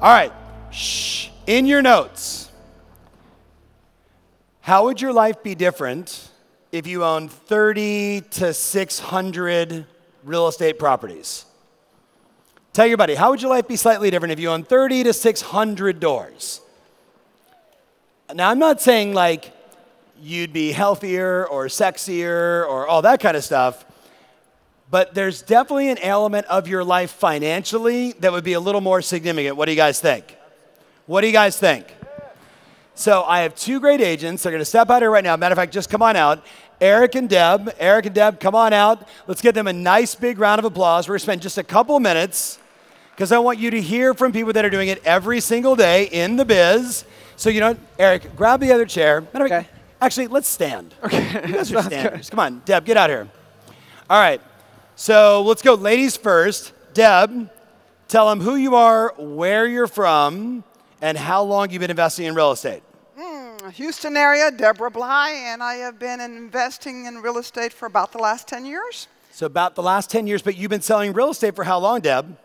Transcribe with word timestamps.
All 0.00 0.12
right. 0.12 0.32
Shh. 0.70 1.28
In 1.48 1.66
your 1.66 1.82
notes, 1.82 2.52
how 4.60 4.84
would 4.84 5.00
your 5.00 5.12
life 5.12 5.42
be 5.42 5.56
different 5.56 6.30
if 6.70 6.86
you 6.86 7.02
owned 7.02 7.32
30 7.32 8.20
to 8.32 8.54
600 8.54 9.86
real 10.22 10.46
estate 10.46 10.78
properties? 10.78 11.46
Tell 12.72 12.86
your 12.86 12.96
buddy, 12.96 13.16
how 13.16 13.30
would 13.30 13.42
your 13.42 13.50
life 13.50 13.66
be 13.66 13.74
slightly 13.74 14.08
different 14.10 14.30
if 14.30 14.38
you 14.38 14.50
owned 14.50 14.68
30 14.68 15.04
to 15.04 15.12
600 15.12 15.98
doors? 15.98 16.60
Now, 18.32 18.50
I'm 18.50 18.60
not 18.60 18.80
saying 18.80 19.14
like 19.14 19.52
you'd 20.20 20.52
be 20.52 20.70
healthier 20.70 21.44
or 21.48 21.66
sexier 21.66 22.64
or 22.68 22.86
all 22.86 23.02
that 23.02 23.18
kind 23.18 23.36
of 23.36 23.42
stuff, 23.42 23.84
but 24.90 25.14
there's 25.14 25.42
definitely 25.42 25.90
an 25.90 25.98
element 25.98 26.46
of 26.46 26.66
your 26.68 26.82
life 26.84 27.10
financially 27.10 28.12
that 28.20 28.32
would 28.32 28.44
be 28.44 28.54
a 28.54 28.60
little 28.60 28.80
more 28.80 29.02
significant. 29.02 29.56
What 29.56 29.66
do 29.66 29.72
you 29.72 29.76
guys 29.76 30.00
think? 30.00 30.36
What 31.06 31.20
do 31.20 31.26
you 31.26 31.32
guys 31.32 31.58
think? 31.58 31.86
So 32.94 33.22
I 33.22 33.40
have 33.40 33.54
two 33.54 33.80
great 33.80 34.00
agents. 34.00 34.42
They're 34.42 34.50
going 34.52 34.60
to 34.60 34.64
step 34.64 34.90
out 34.90 35.02
here 35.02 35.10
right 35.10 35.22
now. 35.22 35.36
Matter 35.36 35.52
of 35.52 35.58
fact, 35.58 35.72
just 35.72 35.88
come 35.90 36.02
on 36.02 36.16
out. 36.16 36.44
Eric 36.80 37.14
and 37.14 37.28
Deb. 37.28 37.74
Eric 37.78 38.06
and 38.06 38.14
Deb, 38.14 38.40
come 38.40 38.54
on 38.54 38.72
out. 38.72 39.06
Let's 39.26 39.40
give 39.40 39.54
them 39.54 39.66
a 39.66 39.72
nice 39.72 40.14
big 40.14 40.38
round 40.38 40.58
of 40.58 40.64
applause. 40.64 41.06
We're 41.06 41.12
going 41.12 41.18
to 41.18 41.22
spend 41.24 41.42
just 41.42 41.58
a 41.58 41.62
couple 41.62 41.98
minutes 42.00 42.58
because 43.14 43.30
I 43.30 43.38
want 43.38 43.58
you 43.58 43.70
to 43.70 43.80
hear 43.80 44.14
from 44.14 44.32
people 44.32 44.52
that 44.52 44.64
are 44.64 44.70
doing 44.70 44.88
it 44.88 45.04
every 45.04 45.40
single 45.40 45.76
day 45.76 46.04
in 46.04 46.36
the 46.36 46.44
biz. 46.44 47.04
So, 47.36 47.50
you 47.50 47.60
know, 47.60 47.76
Eric, 47.98 48.34
grab 48.36 48.60
the 48.60 48.72
other 48.72 48.86
chair. 48.86 49.20
Matter 49.32 49.44
of 49.44 49.50
fact, 49.50 49.68
Okay. 49.68 49.74
Actually, 50.00 50.28
let's 50.28 50.48
stand. 50.48 50.94
Okay. 51.02 51.48
You 51.48 51.54
guys 51.54 51.72
are 51.72 51.82
standers. 51.84 52.30
Come 52.30 52.38
on, 52.38 52.62
Deb, 52.64 52.84
get 52.84 52.96
out 52.96 53.10
here. 53.10 53.28
All 54.08 54.20
right. 54.20 54.40
So 54.98 55.42
let's 55.42 55.62
go. 55.62 55.74
Ladies 55.74 56.16
first. 56.16 56.72
Deb, 56.92 57.48
tell 58.08 58.28
them 58.28 58.40
who 58.40 58.56
you 58.56 58.74
are, 58.74 59.14
where 59.16 59.64
you're 59.64 59.86
from, 59.86 60.64
and 61.00 61.16
how 61.16 61.44
long 61.44 61.70
you've 61.70 61.78
been 61.78 61.90
investing 61.90 62.24
in 62.24 62.34
real 62.34 62.50
estate. 62.50 62.82
Hmm, 63.16 63.68
Houston 63.68 64.16
area, 64.16 64.50
Deborah 64.50 64.90
Bly, 64.90 65.30
and 65.30 65.62
I 65.62 65.74
have 65.74 66.00
been 66.00 66.20
investing 66.20 67.06
in 67.06 67.22
real 67.22 67.38
estate 67.38 67.72
for 67.72 67.86
about 67.86 68.10
the 68.10 68.18
last 68.18 68.48
10 68.48 68.66
years. 68.66 69.06
So 69.30 69.46
about 69.46 69.76
the 69.76 69.84
last 69.84 70.10
10 70.10 70.26
years, 70.26 70.42
but 70.42 70.56
you've 70.56 70.68
been 70.68 70.82
selling 70.82 71.12
real 71.12 71.30
estate 71.30 71.54
for 71.54 71.62
how 71.62 71.78
long, 71.78 72.00
Deb? 72.00 72.36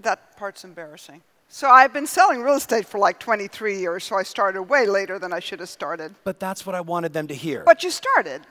That 0.00 0.36
part's 0.36 0.64
embarrassing. 0.64 1.22
So 1.48 1.70
I've 1.70 1.94
been 1.94 2.06
selling 2.06 2.42
real 2.42 2.56
estate 2.56 2.84
for 2.86 2.98
like 2.98 3.18
23 3.18 3.78
years, 3.78 4.04
so 4.04 4.16
I 4.16 4.22
started 4.22 4.64
way 4.64 4.86
later 4.86 5.18
than 5.18 5.32
I 5.32 5.40
should 5.40 5.60
have 5.60 5.70
started. 5.70 6.14
But 6.24 6.38
that's 6.38 6.66
what 6.66 6.74
I 6.74 6.82
wanted 6.82 7.14
them 7.14 7.26
to 7.28 7.34
hear. 7.34 7.62
But 7.64 7.82
you 7.82 7.90
started. 7.90 8.42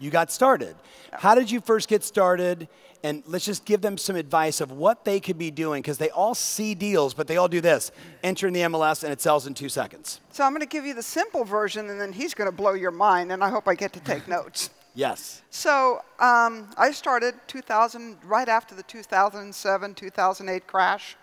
You 0.00 0.10
got 0.10 0.32
started. 0.32 0.74
How 1.12 1.34
did 1.34 1.50
you 1.50 1.60
first 1.60 1.88
get 1.88 2.02
started? 2.02 2.68
And 3.02 3.22
let's 3.26 3.44
just 3.44 3.64
give 3.64 3.82
them 3.82 3.96
some 3.98 4.16
advice 4.16 4.60
of 4.60 4.72
what 4.72 5.04
they 5.04 5.20
could 5.20 5.38
be 5.38 5.50
doing 5.50 5.82
because 5.82 5.98
they 5.98 6.10
all 6.10 6.34
see 6.34 6.74
deals, 6.74 7.14
but 7.14 7.26
they 7.26 7.36
all 7.36 7.48
do 7.48 7.60
this 7.60 7.92
enter 8.22 8.46
in 8.46 8.54
the 8.54 8.60
MLS 8.60 9.04
and 9.04 9.12
it 9.12 9.20
sells 9.20 9.46
in 9.46 9.54
two 9.54 9.68
seconds. 9.68 10.20
So 10.32 10.44
I'm 10.44 10.52
going 10.52 10.60
to 10.60 10.66
give 10.66 10.84
you 10.86 10.94
the 10.94 11.02
simple 11.02 11.44
version, 11.44 11.88
and 11.90 12.00
then 12.00 12.12
he's 12.12 12.34
going 12.34 12.50
to 12.50 12.56
blow 12.56 12.72
your 12.72 12.90
mind, 12.90 13.32
and 13.32 13.44
I 13.44 13.50
hope 13.50 13.68
I 13.68 13.74
get 13.74 13.92
to 13.92 14.00
take 14.00 14.26
notes. 14.26 14.70
Yes. 14.92 15.42
So 15.50 16.02
um, 16.18 16.68
I 16.76 16.90
started 16.90 17.36
2000, 17.46 18.18
right 18.24 18.48
after 18.48 18.74
the 18.74 18.82
2007, 18.82 19.94
2008 19.94 20.66
crash, 20.66 21.16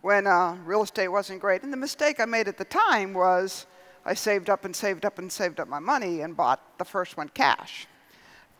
when 0.00 0.28
uh, 0.28 0.56
real 0.64 0.84
estate 0.84 1.08
wasn't 1.08 1.40
great. 1.40 1.64
And 1.64 1.72
the 1.72 1.76
mistake 1.76 2.20
I 2.20 2.24
made 2.24 2.46
at 2.46 2.56
the 2.56 2.64
time 2.64 3.12
was 3.12 3.66
I 4.04 4.14
saved 4.14 4.48
up 4.48 4.64
and 4.64 4.74
saved 4.74 5.04
up 5.04 5.18
and 5.18 5.30
saved 5.30 5.58
up 5.58 5.66
my 5.66 5.80
money 5.80 6.20
and 6.20 6.36
bought 6.36 6.78
the 6.78 6.84
first 6.84 7.16
one 7.16 7.28
cash. 7.30 7.88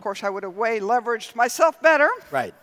Of 0.00 0.04
course, 0.04 0.24
I 0.24 0.30
would 0.30 0.44
have 0.44 0.56
way 0.56 0.80
leveraged 0.80 1.34
myself 1.36 1.82
better. 1.82 2.08
Right. 2.30 2.54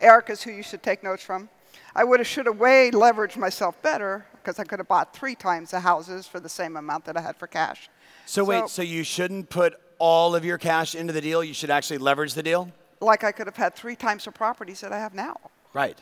Eric 0.00 0.30
is 0.30 0.42
who 0.42 0.50
you 0.50 0.62
should 0.62 0.82
take 0.82 1.02
notes 1.02 1.22
from. 1.22 1.50
I 1.94 2.02
would 2.02 2.18
have 2.18 2.26
should 2.26 2.46
have 2.46 2.58
way 2.58 2.90
leveraged 2.90 3.36
myself 3.36 3.82
better 3.82 4.24
because 4.36 4.58
I 4.58 4.64
could 4.64 4.78
have 4.78 4.88
bought 4.88 5.14
three 5.14 5.34
times 5.34 5.72
the 5.72 5.80
houses 5.80 6.26
for 6.26 6.40
the 6.40 6.48
same 6.48 6.78
amount 6.78 7.04
that 7.04 7.14
I 7.14 7.20
had 7.20 7.36
for 7.36 7.46
cash. 7.46 7.90
So, 8.24 8.42
wait, 8.42 8.70
so 8.70 8.80
you 8.80 9.04
shouldn't 9.04 9.50
put 9.50 9.74
all 9.98 10.34
of 10.34 10.46
your 10.46 10.56
cash 10.56 10.94
into 10.94 11.12
the 11.12 11.20
deal? 11.20 11.44
You 11.44 11.52
should 11.52 11.68
actually 11.68 11.98
leverage 11.98 12.32
the 12.32 12.42
deal? 12.42 12.72
like 13.02 13.22
I 13.22 13.32
could 13.32 13.46
have 13.46 13.56
had 13.56 13.74
three 13.74 13.94
times 13.94 14.24
the 14.24 14.32
properties 14.32 14.80
that 14.80 14.90
I 14.90 14.98
have 14.98 15.12
now. 15.12 15.36
Right. 15.74 15.98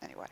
Anyway. 0.00 0.28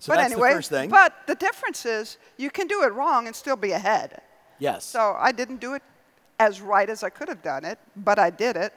So 0.00 0.12
but 0.12 0.16
that's 0.16 0.34
anyway, 0.34 0.50
the 0.50 0.54
first 0.56 0.68
thing. 0.68 0.90
but 0.90 1.14
the 1.26 1.34
difference 1.34 1.86
is 1.86 2.18
you 2.36 2.50
can 2.50 2.66
do 2.66 2.82
it 2.82 2.92
wrong 2.92 3.26
and 3.26 3.34
still 3.34 3.56
be 3.56 3.72
ahead. 3.72 4.20
yes. 4.58 4.84
So 4.84 5.16
I 5.18 5.32
didn't 5.32 5.60
do 5.60 5.72
it 5.72 5.82
as 6.38 6.60
right 6.60 6.90
as 6.90 7.02
I 7.02 7.08
could 7.08 7.28
have 7.28 7.42
done 7.42 7.64
it, 7.64 7.78
but 7.96 8.18
I 8.18 8.28
did 8.28 8.56
it. 8.56 8.74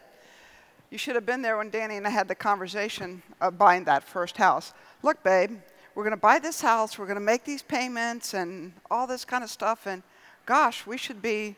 You 0.92 0.98
should 0.98 1.16
have 1.16 1.26
been 1.26 1.42
there 1.42 1.58
when 1.58 1.70
Danny 1.70 1.96
and 1.96 2.06
I 2.06 2.10
had 2.10 2.28
the 2.28 2.36
conversation 2.36 3.24
of 3.40 3.58
buying 3.58 3.86
that 3.86 4.04
first 4.04 4.36
house. 4.36 4.74
Look, 5.02 5.24
babe, 5.24 5.52
we're 5.96 6.04
going 6.04 6.12
to 6.12 6.18
buy 6.18 6.38
this 6.38 6.60
house, 6.60 7.00
we're 7.00 7.06
going 7.06 7.16
to 7.16 7.22
make 7.22 7.46
these 7.46 7.62
payments 7.62 8.34
and 8.34 8.74
all 8.92 9.08
this 9.08 9.24
kind 9.24 9.42
of 9.42 9.50
stuff, 9.50 9.88
and 9.88 10.04
gosh, 10.46 10.86
we 10.86 10.98
should 10.98 11.22
be 11.22 11.56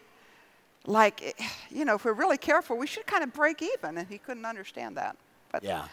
like, 0.86 1.22
eh, 1.24 1.44
you 1.72 1.84
know, 1.84 1.96
if 1.96 2.06
we're 2.06 2.14
really 2.14 2.38
careful, 2.38 2.78
we 2.78 2.86
should 2.86 3.08
kind 3.08 3.24
of 3.24 3.34
break 3.34 3.64
even. 3.64 3.98
And 3.98 4.08
he 4.08 4.20
couldn't 4.20 4.46
understand 4.46 4.98
that. 4.98 5.18
But 5.52 5.64
yeah. 5.64 5.88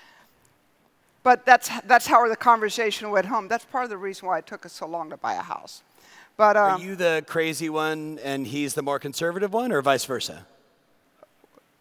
but 1.23 1.47
that's, 1.47 1.71
that's 1.87 2.07
how 2.07 2.29
the 2.29 2.37
conversation 2.37 3.11
went 3.11 3.27
home. 3.27 3.49
That's 3.49 3.65
part 3.65 3.85
of 3.85 3.91
the 3.91 3.99
reason 3.99 4.29
why 4.29 4.39
it 4.39 4.47
took 4.47 4.67
us 4.67 4.73
so 4.75 4.87
long 4.87 5.09
to 5.11 5.17
buy 5.17 5.35
a 5.35 5.43
house. 5.43 5.83
But 6.37 6.57
Are 6.57 6.71
um, 6.71 6.83
you 6.83 6.95
the 6.95 7.25
crazy 7.27 7.71
one 7.71 8.19
and 8.23 8.47
he's 8.47 8.75
the 8.75 8.83
more 8.83 8.99
conservative 8.99 9.53
one, 9.53 9.73
or 9.73 9.81
vice 9.81 10.05
versa? 10.05 10.47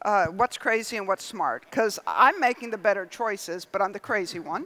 Uh, 0.04 0.28
what's 0.28 0.58
crazy 0.58 0.98
and 0.98 1.08
what's 1.08 1.26
smart? 1.26 1.66
Because 1.70 2.00
I'm 2.08 2.40
making 2.40 2.72
the 2.72 2.78
better 2.78 3.06
choices, 3.06 3.66
but 3.66 3.82
I'm 3.82 3.92
the 3.94 4.00
crazy 4.00 4.40
one. 4.40 4.66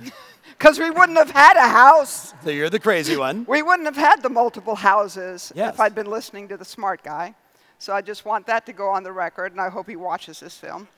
Because 0.56 0.78
we 0.78 0.90
wouldn't 0.90 1.18
have 1.18 1.30
had 1.30 1.56
a 1.56 1.68
house. 1.68 2.34
So 2.42 2.50
you're 2.50 2.70
the 2.70 2.80
crazy 2.80 3.16
one. 3.16 3.44
We 3.48 3.62
wouldn't 3.62 3.84
have 3.86 3.96
had 3.96 4.22
the 4.22 4.28
multiple 4.28 4.74
houses 4.74 5.52
Yes. 5.54 5.74
if 5.74 5.80
I'd 5.80 5.94
been 5.94 6.10
listening 6.10 6.48
to 6.48 6.56
the 6.56 6.64
smart 6.64 7.02
guy. 7.04 7.34
So 7.78 7.92
I 7.92 8.00
just 8.00 8.24
want 8.24 8.46
that 8.46 8.66
to 8.66 8.72
go 8.72 8.88
on 8.88 9.04
the 9.04 9.12
record, 9.12 9.52
and 9.52 9.60
I 9.60 9.68
hope 9.68 9.88
he 9.88 9.94
watches 9.94 10.40
this 10.40 10.56
film. 10.56 10.88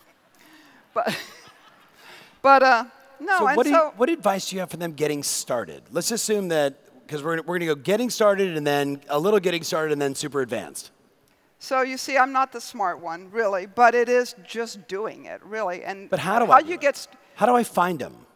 But, 0.95 1.15
but 2.43 2.63
uh, 2.63 2.85
no, 3.19 3.39
so 3.39 3.45
what, 3.45 3.63
do 3.65 3.71
you- 3.71 3.75
so 3.77 3.93
what 3.97 4.09
advice 4.09 4.49
do 4.49 4.57
you 4.57 4.61
have 4.61 4.71
for 4.71 4.79
them 4.79 4.93
getting 4.93 5.23
started? 5.23 5.83
Let's 5.91 6.11
assume 6.11 6.49
that, 6.49 6.79
because 7.07 7.23
we're, 7.23 7.37
we're 7.39 7.59
going 7.59 7.61
to 7.61 7.67
go 7.67 7.75
getting 7.75 8.09
started 8.09 8.57
and 8.57 8.67
then 8.67 9.03
a 9.11 9.19
little 9.19 9.41
getting 9.41 9.63
started 9.63 9.93
and 9.93 10.01
then 10.01 10.15
super 10.15 10.41
advanced. 10.41 10.91
So 11.63 11.83
you 11.83 11.99
see, 11.99 12.17
I'm 12.17 12.33
not 12.33 12.53
the 12.53 12.61
smart 12.61 13.01
one, 13.01 13.31
really, 13.31 13.67
but 13.67 13.95
it 13.95 14.09
is 14.09 14.35
just 14.47 14.89
doing 14.89 15.27
it, 15.27 15.41
really. 15.45 15.85
And 15.85 16.09
But 16.09 16.19
how 16.21 16.39
do 16.39 16.47
how 16.47 16.53
I 16.53 16.61
you 16.61 16.75
it? 16.75 16.81
get? 16.81 16.97
St- 16.97 17.15
How 17.37 17.47
do 17.47 17.55
I 17.55 17.65
find 17.65 17.99
them? 17.99 18.27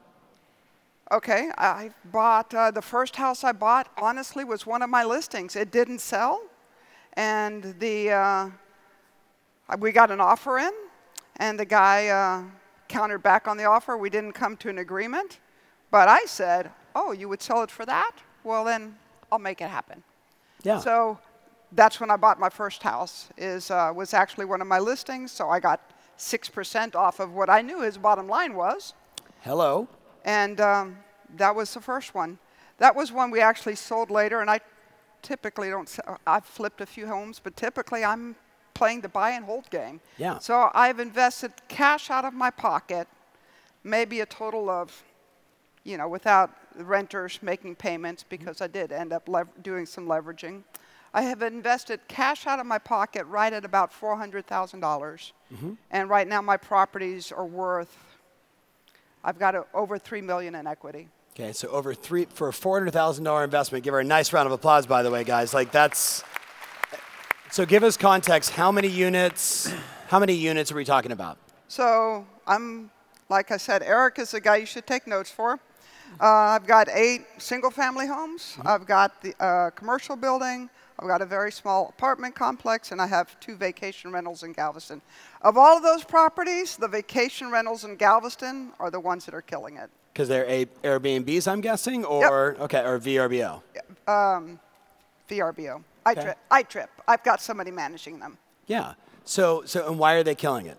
okay, 1.11 1.51
I 1.59 1.91
bought 2.13 2.53
uh, 2.55 2.71
the 2.71 2.83
first 2.83 3.17
house 3.17 3.45
I 3.45 3.53
bought. 3.53 3.89
Honestly, 3.97 4.45
was 4.45 4.67
one 4.67 4.83
of 4.83 4.91
my 4.91 5.05
listings. 5.05 5.57
It 5.57 5.71
didn't 5.73 6.01
sell, 6.01 6.41
and 7.15 7.75
the 7.79 8.11
uh, 8.13 8.51
we 9.79 9.93
got 9.93 10.11
an 10.11 10.21
offer 10.21 10.59
in, 10.59 10.73
and 11.37 11.59
the 11.59 11.65
guy 11.65 12.09
uh, 12.09 12.43
countered 12.89 13.23
back 13.23 13.49
on 13.49 13.57
the 13.57 13.65
offer. 13.65 13.97
We 13.97 14.11
didn't 14.11 14.33
come 14.33 14.57
to 14.59 14.69
an 14.69 14.79
agreement, 14.79 15.41
but 15.91 16.09
I 16.09 16.25
said, 16.27 16.71
"Oh, 16.95 17.13
you 17.13 17.29
would 17.29 17.43
sell 17.43 17.63
it 17.63 17.71
for 17.71 17.87
that? 17.87 18.13
Well, 18.45 18.65
then 18.65 18.97
I'll 19.33 19.39
make 19.39 19.61
it 19.61 19.71
happen." 19.71 20.03
Yeah. 20.63 20.79
So 20.81 21.19
that's 21.73 22.01
when 22.01 22.11
I 22.11 22.17
bought 22.17 22.39
my 22.39 22.49
first 22.51 22.83
house. 22.83 23.29
Is 23.37 23.71
uh, 23.71 23.93
was 23.95 24.15
actually 24.15 24.45
one 24.45 24.61
of 24.61 24.67
my 24.67 24.79
listings, 24.79 25.33
so 25.33 25.49
I 25.49 25.61
got 25.61 25.81
six 26.17 26.49
percent 26.49 26.95
off 26.95 27.21
of 27.21 27.33
what 27.33 27.51
I 27.51 27.63
knew 27.63 27.81
his 27.83 27.99
bottom 27.99 28.29
line 28.29 28.55
was, 28.55 28.95
Hello. 29.43 29.89
and 30.25 30.61
um, 30.61 30.97
that 31.37 31.55
was 31.55 31.75
the 31.75 31.81
first 31.81 32.15
one. 32.15 32.39
That 32.79 32.95
was 32.95 33.13
one 33.13 33.31
we 33.31 33.41
actually 33.41 33.77
sold 33.77 34.11
later, 34.11 34.41
and 34.41 34.51
I 34.51 34.61
typically 35.23 35.71
don't. 35.71 35.89
Sell, 35.89 36.19
I've 36.27 36.45
flipped 36.45 36.81
a 36.81 36.87
few 36.87 37.07
homes, 37.07 37.41
but 37.43 37.57
typically 37.57 38.05
I'm 38.05 38.37
playing 38.75 39.01
the 39.01 39.09
buy 39.09 39.31
and 39.31 39.45
hold 39.45 39.71
game. 39.71 40.01
Yeah. 40.19 40.39
So 40.39 40.71
I've 40.75 40.99
invested 40.99 41.53
cash 41.69 42.11
out 42.11 42.25
of 42.25 42.35
my 42.35 42.51
pocket, 42.51 43.07
maybe 43.85 44.21
a 44.21 44.27
total 44.27 44.69
of, 44.69 45.05
you 45.85 45.97
know, 45.97 46.09
without 46.09 46.51
renters 46.77 47.39
making 47.41 47.77
payments, 47.77 48.25
because 48.29 48.61
I 48.61 48.67
did 48.67 48.91
end 48.91 49.13
up 49.13 49.29
lev- 49.29 49.63
doing 49.63 49.87
some 49.87 50.07
leveraging. 50.09 50.65
I 51.15 51.23
have 51.23 51.43
invested 51.43 52.01
cash 52.09 52.47
out 52.47 52.59
of 52.59 52.67
my 52.67 52.79
pocket 52.79 53.25
right 53.27 53.53
at 53.53 53.65
about 53.65 53.93
$400,000. 53.93 54.81
dollars 54.81 55.33
And 55.91 56.11
right 56.11 56.27
now 56.29 56.43
my 56.43 56.57
properties 56.57 57.33
are 57.33 57.47
worth 57.47 57.97
I've 59.25 59.39
got 59.39 59.55
a, 59.55 59.65
over 59.73 59.97
three 59.97 60.21
million 60.21 60.55
in 60.55 60.67
equity. 60.67 61.09
Okay, 61.35 61.53
so 61.53 61.69
over 61.69 61.95
three 61.95 62.27
for 62.27 62.49
a 62.49 62.53
four 62.53 62.79
hundred 62.79 62.91
thousand 62.93 63.25
dollar 63.25 63.43
investment. 63.43 63.83
Give 63.83 63.95
her 63.95 64.01
a 64.01 64.05
nice 64.05 64.33
round 64.33 64.47
of 64.47 64.53
applause, 64.53 64.87
by 64.87 65.03
the 65.03 65.11
way, 65.11 65.25
guys. 65.25 65.55
Like 65.55 65.73
that's. 65.73 66.23
So 67.51 67.65
give 67.65 67.83
us 67.83 67.97
context. 67.97 68.51
How 68.51 68.71
many 68.71 68.89
units? 68.89 69.73
How 70.09 70.19
many 70.19 70.35
units 70.35 70.71
are 70.71 70.75
we 70.75 70.85
talking 70.85 71.11
about? 71.13 71.39
So 71.69 72.27
I'm, 72.47 72.91
like 73.31 73.51
I 73.51 73.57
said, 73.57 73.83
Eric 73.83 74.19
is 74.19 74.33
the 74.33 74.41
guy 74.41 74.57
you 74.57 74.67
should 74.67 74.87
take 74.87 75.07
notes 75.07 75.31
for. 75.31 75.55
Uh, 76.21 76.27
I've 76.27 76.67
got 76.67 76.89
eight 76.91 77.23
single-family 77.39 78.07
homes. 78.07 78.59
I've 78.65 78.87
got 78.87 79.23
the 79.23 79.35
uh, 79.43 79.71
commercial 79.71 80.15
building. 80.17 80.69
I've 80.99 81.09
got 81.09 81.21
a 81.23 81.27
very 81.27 81.51
small 81.51 81.89
apartment 81.89 82.35
complex, 82.35 82.93
and 82.93 83.01
I 83.03 83.07
have 83.09 83.39
two 83.41 83.57
vacation 83.57 84.13
rentals 84.13 84.43
in 84.43 84.53
Galveston. 84.53 85.03
Of 85.43 85.57
all 85.59 85.77
of 85.77 85.83
those 85.83 86.05
properties, 86.05 86.77
the 86.77 86.87
vacation 86.89 87.51
rentals 87.51 87.85
in 87.85 87.97
Galveston 87.97 88.71
are 88.79 88.91
the 88.91 89.01
ones 89.01 89.25
that 89.25 89.35
are 89.35 89.43
killing 89.43 89.77
it. 89.77 89.91
Because 90.13 90.29
they're 90.29 90.47
a- 90.49 90.67
Airbnbs, 90.85 91.49
I'm 91.51 91.61
guessing, 91.61 92.05
or 92.05 92.57
okay, 92.61 92.85
or 92.85 93.01
VRBO. 93.01 93.63
Um, 94.07 94.61
VRBO. 95.29 95.83
I 96.07 96.13
Okay. 96.13 96.23
trip. 96.23 96.39
I 96.51 96.63
trip. 96.63 96.91
I've 97.09 97.25
got 97.25 97.41
somebody 97.41 97.71
managing 97.73 98.21
them. 98.21 98.39
Yeah. 98.67 98.95
So 99.25 99.63
so 99.65 99.89
and 99.89 99.99
why 99.99 100.15
are 100.15 100.23
they 100.23 100.35
killing 100.35 100.67
it? 100.67 100.79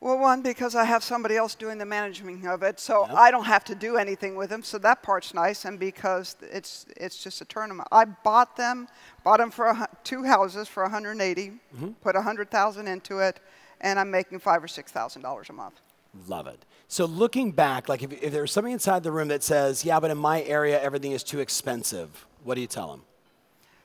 Well, 0.00 0.18
one, 0.18 0.40
because 0.40 0.74
I 0.74 0.84
have 0.84 1.04
somebody 1.04 1.36
else 1.36 1.54
doing 1.54 1.76
the 1.76 1.84
managing 1.84 2.46
of 2.46 2.62
it, 2.62 2.80
so 2.80 3.06
Yep. 3.06 3.16
I 3.16 3.30
don't 3.30 3.44
have 3.44 3.64
to 3.64 3.74
do 3.74 3.98
anything 3.98 4.34
with 4.34 4.48
them, 4.48 4.62
so 4.62 4.78
that 4.78 5.02
part's 5.02 5.34
nice, 5.34 5.66
and 5.66 5.78
because 5.78 6.36
it's, 6.40 6.86
it's 6.96 7.22
just 7.22 7.42
a 7.42 7.44
tournament. 7.44 7.86
I 7.92 8.06
bought 8.06 8.56
them, 8.56 8.88
bought 9.24 9.40
them 9.40 9.50
for 9.50 9.66
a, 9.66 9.88
two 10.02 10.24
houses 10.24 10.68
for 10.68 10.82
180, 10.84 11.52
put 12.00 12.14
100,000 12.14 12.86
into 12.88 13.18
it, 13.18 13.40
and 13.82 13.98
I'm 13.98 14.10
making 14.10 14.38
five 14.38 14.64
or 14.64 14.68
$6,000 14.68 15.50
a 15.50 15.52
month. 15.52 15.80
Love 16.26 16.46
it. 16.46 16.64
So 16.88 17.04
looking 17.04 17.52
back, 17.52 17.88
like 17.88 18.02
if, 18.02 18.10
if 18.22 18.32
there 18.32 18.42
was 18.42 18.52
something 18.52 18.72
inside 18.72 19.02
the 19.04 19.12
room 19.12 19.28
that 19.28 19.44
says, 19.44 19.84
"Yeah, 19.84 20.00
but 20.00 20.10
in 20.10 20.18
my 20.18 20.42
area 20.42 20.82
everything 20.82 21.12
is 21.12 21.22
too 21.22 21.38
expensive," 21.38 22.26
what 22.42 22.56
do 22.56 22.60
you 22.60 22.66
tell 22.66 22.88
them? 22.90 23.02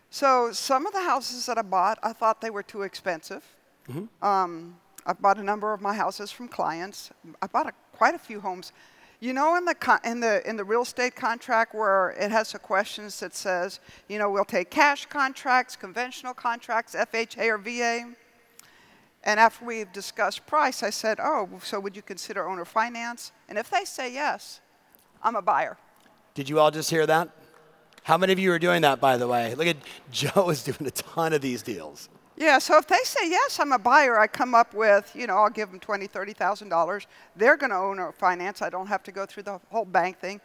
So 0.09 0.51
some 0.51 0.87
of 0.87 0.93
the 0.93 1.01
houses 1.01 1.45
that 1.45 1.59
I 1.59 1.61
bought, 1.61 1.99
I 2.01 2.13
thought 2.13 2.41
they 2.41 2.49
were 2.49 2.63
too 2.63 2.81
expensive. 2.81 3.43
Um, 4.23 4.77
I've 5.05 5.21
bought 5.21 5.37
a 5.37 5.43
number 5.43 5.73
of 5.73 5.81
my 5.81 5.93
houses 5.93 6.31
from 6.31 6.47
clients. 6.47 7.11
I 7.41 7.47
bought 7.47 7.67
a, 7.67 7.73
quite 7.93 8.15
a 8.15 8.19
few 8.19 8.39
homes. 8.39 8.73
You 9.19 9.33
know, 9.33 9.55
in 9.55 9.65
the 9.65 9.75
con- 9.75 10.01
in 10.03 10.19
the 10.19 10.47
in 10.47 10.57
the 10.57 10.63
real 10.63 10.81
estate 10.81 11.15
contract 11.15 11.73
where 11.73 12.11
it 12.19 12.31
has 12.31 12.51
the 12.51 12.59
questions 12.59 13.19
that 13.21 13.33
says, 13.35 13.79
you 14.09 14.19
know, 14.19 14.29
we'll 14.29 14.45
take 14.45 14.69
cash 14.69 15.05
contracts, 15.05 15.75
conventional 15.75 16.33
contracts, 16.33 16.95
FHA 16.95 17.47
or 17.47 17.57
VA. 17.57 18.13
And 19.23 19.39
after 19.39 19.65
we've 19.65 19.91
discussed 19.91 20.45
price, 20.45 20.83
I 20.83 20.91
said, 20.91 21.19
oh, 21.19 21.49
so 21.63 21.79
would 21.79 21.95
you 21.95 22.03
consider 22.03 22.47
owner 22.47 22.65
finance? 22.65 23.31
And 23.49 23.57
if 23.57 23.69
they 23.71 23.85
say 23.85 24.13
yes, 24.13 24.59
I'm 25.23 25.35
a 25.35 25.41
buyer. 25.41 25.77
Did 26.35 26.49
you 26.49 26.59
all 26.59 26.69
just 26.69 26.89
hear 26.91 27.07
that? 27.07 27.29
How 28.03 28.19
many 28.19 28.33
of 28.33 28.37
you 28.37 28.51
are 28.51 28.59
doing 28.59 28.83
that, 28.83 29.01
by 29.01 29.17
the 29.17 29.27
way? 29.27 29.55
Look 29.55 29.65
at 29.65 29.77
Joe 30.11 30.49
is 30.49 30.63
doing 30.63 30.85
a 30.85 30.91
ton 30.91 31.33
of 31.33 31.41
these 31.41 31.63
deals. 31.63 32.09
Yeah, 32.37 32.59
so 32.59 32.77
if 32.77 32.87
they 32.87 32.99
say 33.03 33.29
yes, 33.29 33.59
I'm 33.59 33.71
a 33.71 33.79
buyer, 33.79 34.19
I 34.19 34.27
come 34.27 34.53
up 34.53 34.73
with, 34.73 35.09
you 35.15 35.25
know, 35.25 35.35
I'll 35.37 35.49
give 35.49 35.71
them 35.71 35.79
twenty, 35.79 36.07
thirty 36.07 36.33
thousand 36.33 36.69
dollars. 36.69 37.07
They're 37.35 37.55
going 37.57 37.69
to 37.69 37.77
own 37.77 37.97
or 37.99 38.11
finance. 38.11 38.61
I 38.61 38.69
don't 38.69 38.87
have 38.87 39.03
to 39.03 39.11
go 39.11 39.25
through 39.25 39.43
the 39.43 39.59
whole 39.71 39.85
bank 39.85 40.19
thing. 40.19 40.41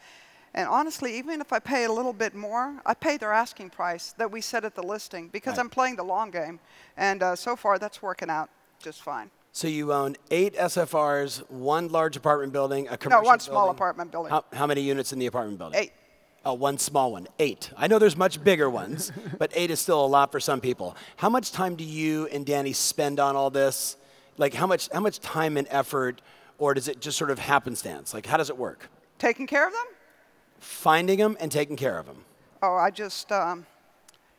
And 0.54 0.68
honestly, 0.68 1.16
even 1.18 1.40
if 1.40 1.52
I 1.52 1.58
pay 1.60 1.84
a 1.84 1.92
little 1.92 2.12
bit 2.12 2.34
more, 2.34 2.80
I 2.84 2.94
pay 2.94 3.16
their 3.16 3.32
asking 3.32 3.70
price 3.70 4.12
that 4.18 4.30
we 4.30 4.40
set 4.40 4.64
at 4.64 4.74
the 4.74 4.82
listing 4.82 5.28
because 5.28 5.52
Right. 5.52 5.60
I'm 5.60 5.70
playing 5.70 5.96
the 5.96 6.02
long 6.04 6.30
game. 6.30 6.58
And 6.96 7.22
uh, 7.22 7.36
so 7.36 7.54
far, 7.56 7.78
that's 7.78 8.02
working 8.02 8.30
out 8.30 8.50
just 8.80 9.02
fine. 9.02 9.30
So 9.52 9.66
you 9.68 9.92
own 9.92 10.16
eight 10.30 10.54
SFRs, 10.56 11.38
one 11.50 11.88
large 11.88 12.16
apartment 12.16 12.52
building, 12.52 12.86
a 12.88 12.96
commercial 12.96 13.22
No, 13.22 13.26
one 13.28 13.40
small 13.40 13.56
building. 13.66 13.76
apartment 13.76 14.10
building. 14.12 14.30
How, 14.30 14.44
how 14.52 14.66
many 14.66 14.80
units 14.80 15.12
in 15.12 15.18
the 15.18 15.26
apartment 15.26 15.58
building? 15.58 15.80
Eight. 15.80 15.92
Oh, 16.44 16.54
one 16.54 16.78
small 16.78 17.12
one. 17.12 17.26
Eight. 17.38 17.70
I 17.76 17.86
know 17.86 17.98
there's 17.98 18.16
much 18.16 18.42
bigger 18.42 18.70
ones, 18.70 19.12
but 19.38 19.50
eight 19.54 19.70
is 19.70 19.78
still 19.80 20.04
a 20.04 20.06
lot 20.06 20.32
for 20.32 20.40
some 20.40 20.60
people. 20.60 20.96
How 21.16 21.28
much 21.28 21.52
time 21.52 21.74
do 21.76 21.84
you 21.84 22.26
and 22.28 22.46
Danny 22.46 22.72
spend 22.72 23.20
on 23.20 23.36
all 23.36 23.50
this? 23.50 23.96
Like 24.38 24.54
how 24.54 24.66
much 24.66 24.88
how 24.92 25.00
much 25.00 25.20
time 25.20 25.56
and 25.58 25.66
effort, 25.70 26.22
or 26.58 26.72
does 26.72 26.88
it 26.88 27.00
just 27.00 27.18
sort 27.18 27.30
of 27.30 27.38
happenstance? 27.38 28.14
Like 28.14 28.24
how 28.26 28.38
does 28.38 28.48
it 28.48 28.56
work? 28.56 28.88
Taking 29.18 29.46
care 29.46 29.66
of 29.66 29.72
them? 29.74 29.84
Finding 30.58 31.18
them 31.18 31.36
and 31.40 31.52
taking 31.52 31.76
care 31.76 31.98
of 31.98 32.06
them. 32.06 32.24
Oh, 32.62 32.74
I 32.74 32.90
just, 32.90 33.30
um, 33.32 33.66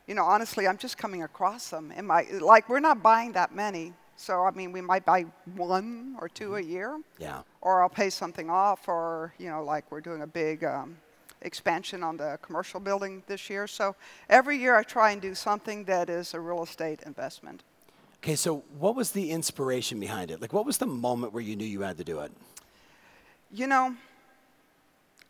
you 0.06 0.14
know, 0.14 0.24
honestly, 0.24 0.66
I'm 0.68 0.78
just 0.78 0.96
coming 0.98 1.22
across 1.24 1.70
them. 1.70 1.92
In 1.96 2.06
my, 2.06 2.22
like, 2.40 2.68
we're 2.68 2.78
not 2.80 3.02
buying 3.02 3.32
that 3.32 3.52
many. 3.54 3.92
So, 4.16 4.44
I 4.44 4.52
mean, 4.52 4.70
we 4.70 4.80
might 4.80 5.04
buy 5.04 5.24
one 5.56 6.16
or 6.20 6.28
two 6.28 6.54
a 6.56 6.60
year. 6.60 7.00
Yeah. 7.18 7.42
or 7.60 7.82
I'll 7.82 7.88
pay 7.88 8.10
something 8.10 8.50
off, 8.50 8.86
or 8.88 9.34
you 9.38 9.48
know, 9.50 9.64
like 9.64 9.90
we're 9.90 10.00
doing 10.00 10.22
a 10.22 10.26
big 10.26 10.62
um, 10.64 10.96
expansion 11.42 12.02
on 12.02 12.16
the 12.16 12.38
commercial 12.42 12.80
building 12.80 13.22
this 13.26 13.50
year. 13.50 13.66
So 13.66 13.94
every 14.28 14.58
year 14.58 14.76
I 14.76 14.82
try 14.82 15.10
and 15.10 15.20
do 15.20 15.34
something 15.34 15.84
that 15.84 16.08
is 16.08 16.34
a 16.34 16.40
real 16.40 16.62
estate 16.62 17.00
investment. 17.04 17.62
Okay, 18.18 18.36
so 18.36 18.62
what 18.78 18.94
was 18.94 19.10
the 19.10 19.30
inspiration 19.30 19.98
behind 19.98 20.30
it? 20.30 20.40
Like 20.40 20.52
what 20.52 20.64
was 20.64 20.78
the 20.78 20.86
moment 20.86 21.32
where 21.32 21.42
you 21.42 21.56
knew 21.56 21.64
you 21.66 21.80
had 21.80 21.98
to 21.98 22.04
do 22.04 22.20
it? 22.20 22.32
You 23.52 23.66
know, 23.66 23.94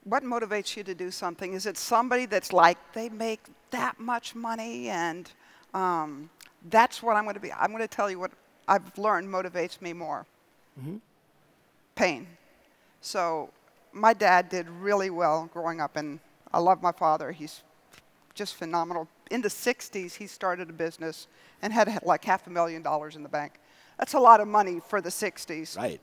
what 0.05 0.23
motivates 0.25 0.77
you 0.77 0.85
to 0.85 0.95
do 0.95 1.11
something? 1.11 1.53
Is 1.55 1.67
it 1.67 1.77
somebody 1.77 2.27
that's 2.27 2.53
like 2.53 2.77
they 2.93 3.09
make 3.09 3.41
that 3.71 3.99
much 3.99 4.35
money, 4.35 4.89
and 4.89 5.31
um, 5.75 6.29
that's 6.71 7.03
what 7.03 7.17
I'm 7.17 7.25
going 7.25 7.35
to 7.35 7.41
be? 7.41 7.53
I'm 7.53 7.71
going 7.71 7.83
to 7.83 7.89
tell 7.89 8.11
you 8.11 8.19
what 8.19 8.33
I've 8.69 8.97
learned 8.99 9.29
motivates 9.29 9.81
me 9.81 9.93
more. 9.93 10.27
Pain. 11.95 12.27
So, 13.01 13.51
my 13.93 14.13
dad 14.15 14.49
did 14.49 14.69
really 14.69 15.11
well 15.11 15.49
growing 15.53 15.81
up, 15.81 15.97
and 15.97 16.21
I 16.53 16.59
love 16.59 16.83
my 16.83 16.93
father. 16.93 17.33
He's 17.33 17.63
just 18.35 18.55
phenomenal. 18.55 19.09
In 19.31 19.43
the 19.43 19.49
60s, 19.49 20.15
he 20.15 20.27
started 20.27 20.71
a 20.71 20.73
business 20.73 21.27
and 21.61 21.73
had 21.73 22.01
like 22.05 22.25
half 22.25 22.47
a 22.47 22.51
million 22.51 22.83
dollars 22.83 23.17
in 23.17 23.23
the 23.23 23.29
bank. 23.29 23.55
That's 23.99 24.15
a 24.15 24.19
lot 24.19 24.41
of 24.41 24.49
money 24.49 24.81
for 24.89 25.01
the 25.01 25.11
60s. 25.11 25.77
Right. 25.77 26.01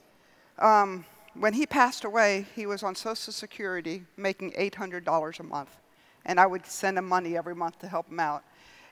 When 1.33 1.53
he 1.53 1.65
passed 1.65 2.03
away, 2.05 2.45
he 2.55 2.65
was 2.65 2.83
on 2.83 2.95
Social 2.95 3.31
Security 3.31 4.03
making 4.17 4.51
$800 4.53 5.39
a 5.39 5.43
month. 5.43 5.77
And 6.25 6.39
I 6.39 6.45
would 6.45 6.65
send 6.65 6.97
him 6.97 7.07
money 7.07 7.37
every 7.37 7.55
month 7.55 7.79
to 7.79 7.87
help 7.87 8.09
him 8.09 8.19
out. 8.19 8.43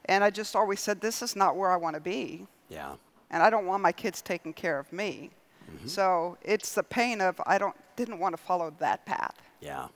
And 0.06 0.24
I 0.24 0.30
just 0.30 0.56
always 0.56 0.80
said, 0.80 1.02
This 1.02 1.22
is 1.22 1.36
not 1.36 1.56
where 1.58 1.70
I 1.72 1.76
want 1.76 1.96
to 1.96 2.00
be. 2.00 2.48
Yeah. 2.70 2.94
And 3.32 3.44
I 3.44 3.50
don't 3.50 3.66
want 3.66 3.84
my 3.84 3.92
kids 3.92 4.22
taking 4.22 4.54
care 4.54 4.80
of 4.80 4.92
me. 4.94 5.32
Mhm. 5.70 5.90
So 5.90 6.38
it's 6.42 6.74
the 6.74 6.84
pain 6.84 7.20
of 7.20 7.42
I 7.46 7.58
don't, 7.58 7.76
didn't 7.98 8.20
want 8.20 8.38
to 8.38 8.42
follow 8.42 8.74
that 8.80 9.06
path. 9.06 9.36
Yeah. 9.60 9.88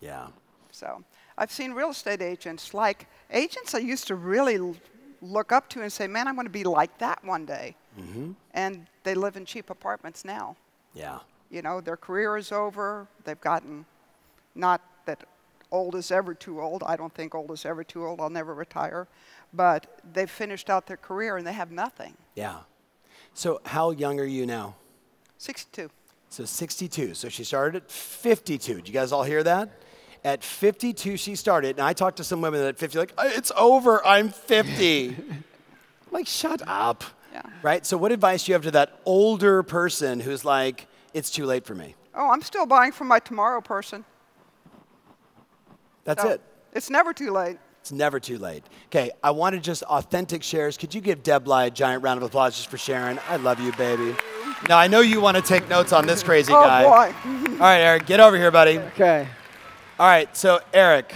Yeah. 0.00 0.28
So 0.70 1.04
I've 1.36 1.52
seen 1.52 1.72
real 1.72 1.90
estate 1.90 2.22
agents, 2.22 2.72
like 2.72 3.06
agents 3.30 3.74
I 3.74 3.80
used 3.80 4.06
to 4.06 4.14
really 4.14 4.56
l- 4.56 4.76
look 5.20 5.52
up 5.52 5.68
to 5.70 5.82
and 5.82 5.92
say, 5.92 6.06
Man, 6.06 6.26
I'm 6.26 6.34
going 6.34 6.46
to 6.46 6.50
be 6.52 6.64
like 6.64 6.96
that 6.98 7.22
one 7.22 7.44
day. 7.44 7.76
Mm-hmm. 8.00 8.32
And 8.54 8.86
they 9.02 9.14
live 9.14 9.36
in 9.36 9.44
cheap 9.44 9.68
apartments 9.68 10.24
now. 10.24 10.56
Yeah. 10.94 11.18
You 11.50 11.60
know, 11.62 11.80
their 11.80 11.96
career 11.96 12.36
is 12.36 12.52
over. 12.52 13.06
They've 13.24 13.40
gotten, 13.40 13.84
not 14.54 14.80
that 15.06 15.24
old 15.70 15.94
is 15.94 16.10
ever 16.10 16.34
too 16.34 16.60
old. 16.60 16.82
I 16.84 16.96
don't 16.96 17.12
think 17.12 17.34
old 17.34 17.50
is 17.50 17.66
ever 17.66 17.82
too 17.84 18.06
old. 18.06 18.20
I'll 18.20 18.30
never 18.30 18.54
retire. 18.54 19.08
But 19.52 20.00
they've 20.12 20.30
finished 20.30 20.70
out 20.70 20.86
their 20.86 20.96
career 20.96 21.36
and 21.36 21.46
they 21.46 21.52
have 21.52 21.70
nothing. 21.70 22.14
Yeah. 22.34 22.60
So 23.34 23.60
how 23.64 23.90
young 23.90 24.20
are 24.20 24.24
you 24.24 24.46
now? 24.46 24.76
62. 25.38 25.90
So 26.30 26.44
62. 26.44 27.14
So 27.14 27.28
she 27.28 27.44
started 27.44 27.82
at 27.84 27.90
52. 27.90 28.74
Did 28.74 28.88
you 28.88 28.94
guys 28.94 29.12
all 29.12 29.22
hear 29.24 29.42
that? 29.42 29.70
At 30.24 30.42
52, 30.44 31.16
she 31.16 31.36
started. 31.36 31.76
And 31.76 31.80
I 31.80 31.92
talked 31.92 32.16
to 32.18 32.24
some 32.24 32.40
women 32.40 32.62
at 32.64 32.76
50, 32.78 32.98
like, 32.98 33.12
"Uh, 33.16 33.24
it's 33.26 33.52
over. 33.56 34.04
I'm 34.06 34.28
50. 34.30 35.08
I'm 35.16 35.44
like, 36.10 36.26
shut 36.26 36.60
up. 36.66 37.04
Yeah. 37.32 37.42
Right? 37.62 37.86
So, 37.86 37.96
what 37.96 38.10
advice 38.10 38.44
do 38.44 38.50
you 38.50 38.54
have 38.54 38.62
to 38.64 38.70
that 38.72 39.00
older 39.04 39.62
person 39.62 40.18
who's 40.20 40.44
like, 40.44 40.86
it's 41.14 41.30
too 41.30 41.44
late 41.46 41.64
for 41.64 41.74
me? 41.74 41.94
Oh, 42.14 42.30
I'm 42.30 42.42
still 42.42 42.66
buying 42.66 42.90
from 42.92 43.06
my 43.06 43.20
tomorrow 43.20 43.60
person. 43.60 44.04
That's 46.04 46.22
So 46.22 46.30
it. 46.30 46.40
It's 46.72 46.90
never 46.90 47.12
too 47.12 47.30
late. 47.30 47.58
It's 47.88 47.92
never 47.94 48.20
too 48.20 48.36
late. 48.36 48.64
Okay, 48.88 49.10
I 49.24 49.30
wanted 49.30 49.64
just 49.64 49.82
authentic 49.84 50.42
shares. 50.42 50.76
Could 50.76 50.94
you 50.94 51.00
give 51.00 51.22
Deb 51.22 51.44
Bly 51.44 51.64
a 51.64 51.70
giant 51.70 52.02
round 52.02 52.18
of 52.18 52.22
applause 52.22 52.54
just 52.54 52.68
for 52.68 52.76
sharing? 52.76 53.18
I 53.30 53.36
love 53.36 53.60
you, 53.60 53.72
baby. 53.72 54.14
Now, 54.68 54.76
I 54.76 54.88
know 54.88 55.00
you 55.00 55.22
want 55.22 55.38
to 55.38 55.42
take 55.42 55.66
notes 55.70 55.90
on 55.94 56.06
this 56.06 56.22
crazy 56.22 56.52
Oh, 56.52 56.60
guy. 56.60 56.82
boy. 56.84 57.14
All 57.52 57.58
right, 57.60 57.78
Eric, 57.80 58.04
get 58.04 58.20
over 58.20 58.36
here, 58.36 58.50
buddy. 58.50 58.76
Okay, 58.78 59.26
All 59.98 60.06
right, 60.06 60.36
so 60.36 60.60
Eric, 60.74 61.14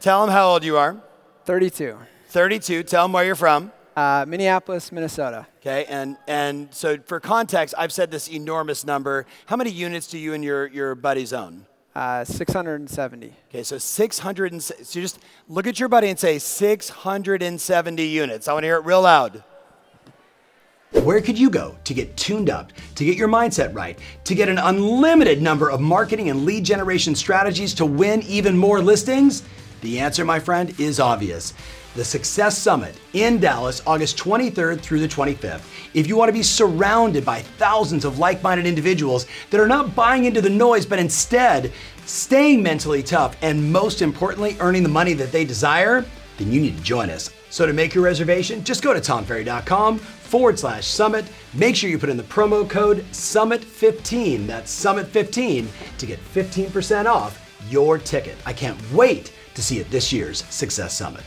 tell 0.00 0.22
him 0.22 0.28
how 0.28 0.46
old 0.50 0.62
you 0.62 0.76
are. 0.76 1.00
32. 1.46 1.96
32. 2.28 2.82
Tell 2.82 3.06
him 3.06 3.12
where 3.14 3.24
you're 3.24 3.34
from. 3.34 3.72
Uh, 3.96 4.26
Minneapolis, 4.28 4.92
Minnesota. 4.92 5.46
Okay, 5.62 5.86
and 5.86 6.18
and 6.28 6.68
so 6.70 6.98
for 7.06 7.18
context, 7.18 7.74
I've 7.78 7.92
said 7.92 8.10
this 8.10 8.28
enormous 8.28 8.84
number. 8.84 9.24
How 9.46 9.56
many 9.56 9.70
units 9.70 10.06
do 10.06 10.18
you 10.18 10.34
and 10.34 10.44
your 10.44 10.66
your 10.66 10.94
buddies 10.94 11.32
own? 11.32 11.64
Uh, 11.94 12.24
670. 12.24 13.32
Okay, 13.48 13.62
so 13.62 13.76
600. 13.78 14.52
And, 14.52 14.62
so 14.62 14.74
just 15.00 15.18
look 15.48 15.66
at 15.66 15.80
your 15.80 15.88
buddy 15.88 16.08
and 16.08 16.18
say 16.18 16.38
670 16.38 18.02
units. 18.04 18.46
I 18.46 18.52
want 18.52 18.62
to 18.62 18.68
hear 18.68 18.76
it 18.76 18.84
real 18.84 19.02
loud. 19.02 19.42
Where 20.92 21.20
could 21.20 21.38
you 21.38 21.50
go 21.50 21.76
to 21.84 21.94
get 21.94 22.16
tuned 22.16 22.50
up, 22.50 22.72
to 22.96 23.04
get 23.04 23.16
your 23.16 23.28
mindset 23.28 23.74
right, 23.74 23.98
to 24.24 24.34
get 24.34 24.48
an 24.48 24.58
unlimited 24.58 25.40
number 25.40 25.70
of 25.70 25.80
marketing 25.80 26.30
and 26.30 26.44
lead 26.44 26.64
generation 26.64 27.14
strategies 27.14 27.74
to 27.74 27.86
win 27.86 28.22
even 28.22 28.56
more 28.56 28.82
listings? 28.82 29.44
The 29.82 30.00
answer, 30.00 30.24
my 30.24 30.40
friend, 30.40 30.74
is 30.78 30.98
obvious. 30.98 31.54
The 31.96 32.04
Success 32.04 32.56
Summit 32.56 32.94
in 33.14 33.40
Dallas, 33.40 33.82
August 33.84 34.16
23rd 34.16 34.80
through 34.80 35.00
the 35.00 35.08
25th. 35.08 35.62
If 35.92 36.06
you 36.06 36.16
want 36.16 36.28
to 36.28 36.32
be 36.32 36.42
surrounded 36.42 37.24
by 37.24 37.40
thousands 37.40 38.04
of 38.04 38.20
like 38.20 38.44
minded 38.44 38.64
individuals 38.64 39.26
that 39.50 39.60
are 39.60 39.66
not 39.66 39.96
buying 39.96 40.24
into 40.24 40.40
the 40.40 40.50
noise, 40.50 40.86
but 40.86 41.00
instead 41.00 41.72
staying 42.06 42.62
mentally 42.62 43.02
tough 43.02 43.36
and 43.42 43.72
most 43.72 44.02
importantly, 44.02 44.56
earning 44.60 44.84
the 44.84 44.88
money 44.88 45.14
that 45.14 45.32
they 45.32 45.44
desire, 45.44 46.04
then 46.38 46.52
you 46.52 46.60
need 46.60 46.76
to 46.76 46.82
join 46.84 47.10
us. 47.10 47.30
So 47.50 47.66
to 47.66 47.72
make 47.72 47.92
your 47.92 48.04
reservation, 48.04 48.62
just 48.62 48.84
go 48.84 48.94
to 48.94 49.00
tomferry.com 49.00 49.98
forward 49.98 50.60
slash 50.60 50.86
summit. 50.86 51.24
Make 51.54 51.74
sure 51.74 51.90
you 51.90 51.98
put 51.98 52.08
in 52.08 52.16
the 52.16 52.22
promo 52.22 52.70
code 52.70 52.98
SUMMIT15, 53.10 54.46
that's 54.46 54.84
SUMMIT15, 54.84 55.66
to 55.98 56.06
get 56.06 56.20
15% 56.34 57.06
off 57.06 57.58
your 57.68 57.98
ticket. 57.98 58.36
I 58.46 58.52
can't 58.52 58.78
wait 58.92 59.32
to 59.54 59.62
see 59.62 59.80
at 59.80 59.90
this 59.90 60.12
year's 60.12 60.44
Success 60.44 60.96
Summit. 60.96 61.24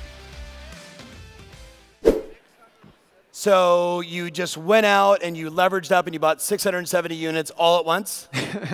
So 3.43 3.99
you 3.99 4.31
just 4.31 4.55
went 4.55 4.85
out 4.85 5.21
and 5.21 5.35
you 5.35 5.51
leveraged 5.51 5.91
up 5.91 6.07
and 6.07 6.13
you 6.13 6.19
bought 6.21 6.41
670 6.41 7.13
units 7.13 7.51
all 7.51 7.77
at 7.77 7.85
once. 7.85 8.29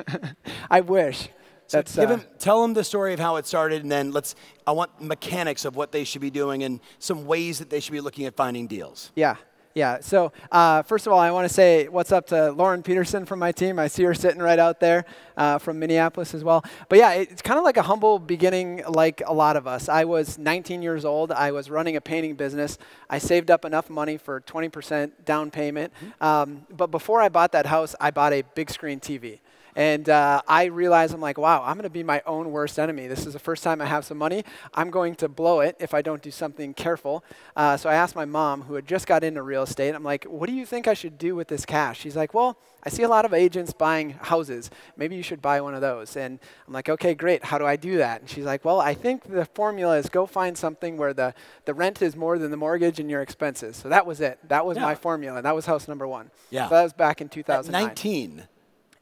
I 0.70 0.82
wish. 0.82 1.28
So 1.66 1.80
uh, 1.80 2.08
him, 2.08 2.22
tell 2.38 2.62
them 2.62 2.76
the 2.76 2.84
story 2.84 3.16
of 3.16 3.20
how 3.20 3.38
it 3.38 3.48
started, 3.48 3.82
and 3.82 3.92
then 3.92 4.12
let's. 4.12 4.36
I 4.68 4.74
want 4.74 5.02
mechanics 5.02 5.66
of 5.66 5.76
what 5.76 5.92
they 5.92 6.04
should 6.04 6.22
be 6.22 6.30
doing 6.30 6.62
and 6.62 6.82
some 7.00 7.26
ways 7.26 7.58
that 7.58 7.72
they 7.72 7.80
should 7.80 7.94
be 7.94 8.00
looking 8.00 8.28
at 8.28 8.36
finding 8.36 8.68
deals. 8.68 9.12
Yeah, 9.16 9.38
yeah. 9.76 10.00
So 10.02 10.32
uh, 10.52 10.82
first 10.82 11.06
of 11.08 11.14
all, 11.14 11.20
I 11.20 11.32
want 11.32 11.48
to 11.48 11.54
say 11.54 11.88
what's 11.88 12.12
up 12.12 12.28
to 12.28 12.52
Lauren 12.52 12.82
Peterson 12.82 13.26
from 13.26 13.40
my 13.40 13.52
team. 13.52 13.78
I 13.78 13.88
see 13.88 14.04
her 14.04 14.14
sitting 14.14 14.42
right 14.42 14.60
out 14.60 14.80
there 14.80 15.06
uh, 15.38 15.58
from 15.58 15.80
Minneapolis 15.80 16.34
as 16.34 16.44
well. 16.44 16.64
But 16.90 17.00
yeah, 17.00 17.14
it's 17.14 17.42
kind 17.42 17.58
of 17.58 17.64
like 17.64 17.78
a 17.78 17.84
humble 17.84 18.20
beginning, 18.20 18.84
like 18.88 19.22
a 19.26 19.34
lot 19.34 19.56
of 19.56 19.68
us. 19.68 19.88
I 19.88 20.06
was 20.06 20.38
19 20.38 20.82
years 20.82 21.06
old. 21.06 21.32
I 21.32 21.52
was 21.52 21.70
running 21.70 21.96
a 21.96 22.02
painting 22.02 22.36
business. 22.36 22.78
I 23.10 23.20
saved 23.20 23.52
up 23.52 23.64
enough 23.64 23.90
money 23.90 24.18
for 24.18 24.42
20% 24.42 25.12
down 25.24 25.52
payment. 25.52 25.94
Um, 26.20 26.66
but 26.70 26.88
before 26.88 27.22
I 27.22 27.30
bought 27.30 27.52
that 27.52 27.68
house, 27.68 27.96
I 28.02 28.12
bought 28.12 28.34
a 28.34 28.42
big 28.56 28.70
screen 28.70 29.00
TV. 29.00 29.40
And 29.76 30.10
uh, 30.10 30.42
I 30.48 30.66
realized 30.66 31.14
I'm 31.14 31.22
like, 31.22 31.38
wow, 31.38 31.64
I'm 31.64 31.76
going 31.76 31.84
to 31.84 31.90
be 31.90 32.04
my 32.04 32.22
own 32.26 32.52
worst 32.52 32.80
enemy. 32.80 33.08
This 33.08 33.26
is 33.26 33.34
the 33.34 33.40
first 33.40 33.64
time 33.64 33.82
I 33.82 33.86
have 33.86 34.06
some 34.06 34.18
money. 34.18 34.44
I'm 34.74 34.90
going 34.90 35.16
to 35.16 35.28
blow 35.30 35.60
it 35.62 35.76
if 35.80 35.94
I 35.94 36.02
don't 36.02 36.22
do 36.22 36.32
something 36.32 36.74
careful. 36.74 37.24
Uh, 37.56 37.78
so 37.78 37.90
I 37.90 37.94
asked 37.96 38.16
my 38.16 38.26
mom, 38.26 38.64
who 38.64 38.74
had 38.76 38.88
just 38.88 39.08
got 39.08 39.24
into 39.24 39.42
real 39.42 39.64
estate, 39.64 39.96
I'm 39.96 40.04
like, 40.04 40.26
what 40.26 40.48
do 40.50 40.56
you 40.56 40.66
think 40.66 40.88
I 40.88 40.94
should 40.94 41.18
do 41.18 41.36
with 41.36 41.48
this 41.48 41.66
cash? 41.66 42.00
She's 42.00 42.16
like, 42.16 42.34
well, 42.34 42.58
I 42.84 42.90
see 42.90 43.04
a 43.04 43.10
lot 43.10 43.26
of 43.26 43.34
agents 43.34 43.74
buying 43.74 44.12
houses. 44.12 44.70
Maybe 44.96 45.16
you 45.16 45.24
should 45.24 45.42
buy 45.42 45.60
one 45.60 45.76
of 45.76 45.82
those. 45.82 46.16
And 46.16 46.40
I'm 46.66 46.74
like, 46.74 46.88
okay, 46.90 47.14
great. 47.14 47.44
How 47.44 47.58
do 47.58 47.66
I 47.66 47.76
do 47.76 47.98
that? 47.98 48.22
And 48.22 48.30
she's 48.30 48.46
like, 48.46 48.64
well, 48.64 48.80
I 48.80 48.94
think 48.94 49.24
the 49.30 49.46
formula 49.46 49.98
is 49.98 50.08
go 50.10 50.26
find 50.26 50.58
something 50.58 50.96
where 50.98 51.14
the, 51.14 51.34
the 51.66 51.74
rent 51.74 52.02
is 52.02 52.16
more 52.16 52.38
than 52.40 52.52
the 52.52 52.58
mortgage 52.58 53.00
and 53.00 53.10
your 53.10 53.22
expenses. 53.22 53.76
So 53.76 53.90
that 53.90 54.06
was 54.06 54.22
it. 54.22 54.40
That 54.48 54.66
was 54.66 54.78
Yeah. 54.78 54.84
my 54.84 54.96
formula. 54.96 55.42
That 55.42 55.54
was 55.56 55.66
house 55.66 55.88
number 55.90 56.08
one. 56.08 56.32
Yeah. 56.50 56.70
So 56.70 56.76
that 56.76 56.84
was 56.84 56.94
back 56.94 57.20
in 57.22 57.26
At 57.28 57.32
2009. 57.32 57.84
19. 57.88 58.44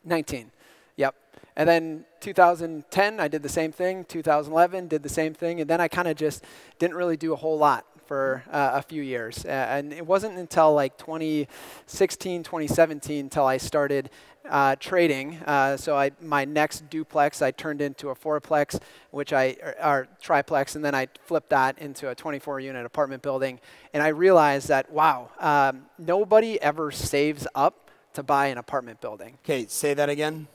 19. 0.05 0.51
Yep. 0.97 1.15
And 1.55 1.67
then 1.67 2.05
2010, 2.19 3.19
I 3.19 3.27
did 3.27 3.41
the 3.41 3.49
same 3.49 3.71
thing. 3.71 4.05
2011, 4.05 4.87
did 4.87 5.01
the 5.01 5.09
same 5.09 5.33
thing. 5.33 5.61
And 5.61 5.69
then 5.69 5.81
I 5.81 5.87
kind 5.87 6.07
of 6.07 6.15
just 6.15 6.43
didn't 6.77 6.95
really 6.95 7.17
do 7.17 7.33
a 7.33 7.35
whole 7.35 7.57
lot 7.57 7.85
for 8.05 8.43
uh, 8.51 8.71
a 8.73 8.81
few 8.81 9.01
years. 9.01 9.45
Uh, 9.45 9.49
and 9.49 9.91
it 9.91 10.05
wasn't 10.05 10.37
until 10.37 10.73
like 10.73 10.97
2016, 10.97 12.43
2017 12.43 13.25
until 13.25 13.45
I 13.45 13.57
started 13.57 14.09
uh, 14.49 14.75
trading. 14.79 15.37
Uh, 15.45 15.77
so 15.77 15.97
I, 15.97 16.11
my 16.21 16.45
next 16.45 16.89
duplex, 16.89 17.41
I 17.41 17.51
turned 17.51 17.81
into 17.81 18.09
a 18.09 18.15
fourplex, 18.15 18.79
which 19.11 19.33
I, 19.33 19.57
or, 19.61 19.75
or 19.83 20.07
triplex, 20.21 20.75
and 20.75 20.85
then 20.85 20.95
I 20.95 21.07
flipped 21.23 21.49
that 21.49 21.79
into 21.79 22.09
a 22.09 22.15
24 22.15 22.61
unit 22.61 22.85
apartment 22.85 23.21
building. 23.21 23.59
And 23.93 24.01
I 24.01 24.09
realized 24.09 24.69
that, 24.69 24.91
wow, 24.91 25.31
um, 25.39 25.85
nobody 25.97 26.61
ever 26.61 26.91
saves 26.91 27.45
up 27.55 27.91
to 28.13 28.23
buy 28.23 28.47
an 28.47 28.57
apartment 28.57 29.01
building. 29.01 29.37
Okay, 29.43 29.65
say 29.67 29.93
that 29.93 30.09
again. 30.09 30.47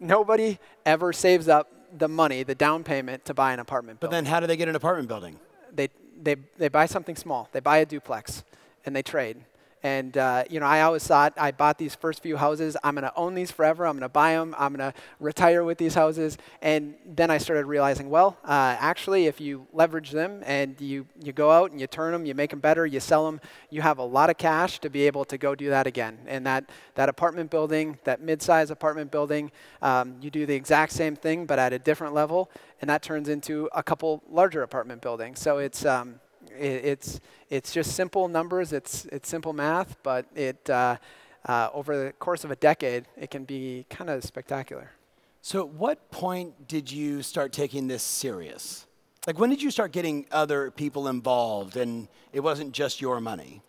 Nobody 0.00 0.58
ever 0.86 1.12
saves 1.12 1.48
up 1.48 1.70
the 1.96 2.08
money, 2.08 2.42
the 2.42 2.54
down 2.54 2.84
payment, 2.84 3.24
to 3.26 3.34
buy 3.34 3.52
an 3.52 3.58
apartment 3.60 4.00
But 4.00 4.10
building. 4.10 4.24
then 4.24 4.30
how 4.32 4.40
do 4.40 4.46
they 4.46 4.56
get 4.56 4.68
an 4.68 4.76
apartment 4.76 5.08
building? 5.08 5.38
they, 5.72 5.88
they, 6.20 6.36
they 6.56 6.68
buy 6.68 6.86
something 6.86 7.16
small. 7.16 7.48
They 7.52 7.60
buy 7.60 7.78
a 7.78 7.86
duplex, 7.86 8.42
and 8.84 8.94
they 8.94 9.02
trade. 9.02 9.38
And 9.82 10.16
uh, 10.16 10.44
you 10.50 10.60
know, 10.60 10.66
I 10.66 10.82
always 10.82 11.06
thought 11.06 11.34
I 11.36 11.52
bought 11.52 11.78
these 11.78 11.94
first 11.94 12.22
few 12.22 12.36
houses. 12.36 12.76
I'm 12.82 12.94
going 12.94 13.04
to 13.04 13.14
own 13.14 13.34
these 13.34 13.50
forever. 13.50 13.86
I'm 13.86 13.94
going 13.94 14.02
to 14.02 14.08
buy 14.08 14.32
them. 14.32 14.54
I'm 14.58 14.74
going 14.74 14.92
to 14.92 14.98
retire 15.20 15.62
with 15.62 15.78
these 15.78 15.94
houses. 15.94 16.36
And 16.62 16.94
then 17.06 17.30
I 17.30 17.38
started 17.38 17.66
realizing, 17.66 18.10
well, 18.10 18.36
uh, 18.44 18.76
actually, 18.78 19.26
if 19.26 19.40
you 19.40 19.66
leverage 19.72 20.10
them 20.10 20.42
and 20.44 20.80
you 20.80 21.06
you 21.22 21.32
go 21.32 21.50
out 21.50 21.70
and 21.70 21.80
you 21.80 21.86
turn 21.86 22.12
them, 22.12 22.26
you 22.26 22.34
make 22.34 22.50
them 22.50 22.60
better, 22.60 22.86
you 22.86 23.00
sell 23.00 23.24
them, 23.26 23.40
you 23.70 23.82
have 23.82 23.98
a 23.98 24.04
lot 24.04 24.30
of 24.30 24.38
cash 24.38 24.80
to 24.80 24.90
be 24.90 25.06
able 25.06 25.24
to 25.26 25.38
go 25.38 25.54
do 25.54 25.70
that 25.70 25.86
again. 25.86 26.18
And 26.26 26.44
that 26.46 26.70
that 26.94 27.08
apartment 27.08 27.50
building, 27.50 27.98
that 28.04 28.20
mid-size 28.20 28.70
apartment 28.70 29.10
building, 29.10 29.52
um, 29.82 30.16
you 30.20 30.30
do 30.30 30.46
the 30.46 30.54
exact 30.54 30.92
same 30.92 31.14
thing 31.14 31.46
but 31.46 31.58
at 31.58 31.72
a 31.72 31.78
different 31.78 32.14
level, 32.14 32.50
and 32.80 32.90
that 32.90 33.02
turns 33.02 33.28
into 33.28 33.68
a 33.72 33.82
couple 33.82 34.22
larger 34.28 34.62
apartment 34.62 35.02
buildings. 35.02 35.38
So 35.40 35.58
it's 35.58 35.84
um, 35.84 36.20
it's 36.58 37.20
it's 37.50 37.72
just 37.72 37.92
simple 37.94 38.28
numbers. 38.28 38.72
It's 38.72 39.04
it's 39.06 39.28
simple 39.28 39.52
math, 39.52 39.96
but 40.02 40.26
it 40.34 40.68
uh, 40.68 40.96
uh, 41.46 41.70
over 41.72 42.04
the 42.04 42.12
course 42.12 42.44
of 42.44 42.50
a 42.50 42.56
decade, 42.56 43.06
it 43.16 43.30
can 43.30 43.44
be 43.44 43.86
kind 43.88 44.10
of 44.10 44.24
spectacular. 44.24 44.92
So, 45.40 45.60
at 45.60 45.68
what 45.68 46.10
point 46.10 46.68
did 46.68 46.90
you 46.90 47.22
start 47.22 47.52
taking 47.52 47.88
this 47.88 48.02
serious? 48.02 48.86
Like, 49.26 49.38
when 49.38 49.50
did 49.50 49.62
you 49.62 49.70
start 49.70 49.92
getting 49.92 50.26
other 50.30 50.70
people 50.70 51.08
involved 51.08 51.76
and 51.76 52.08
it 52.32 52.40
wasn't 52.40 52.72
just 52.72 53.00
your 53.00 53.20
money? 53.20 53.62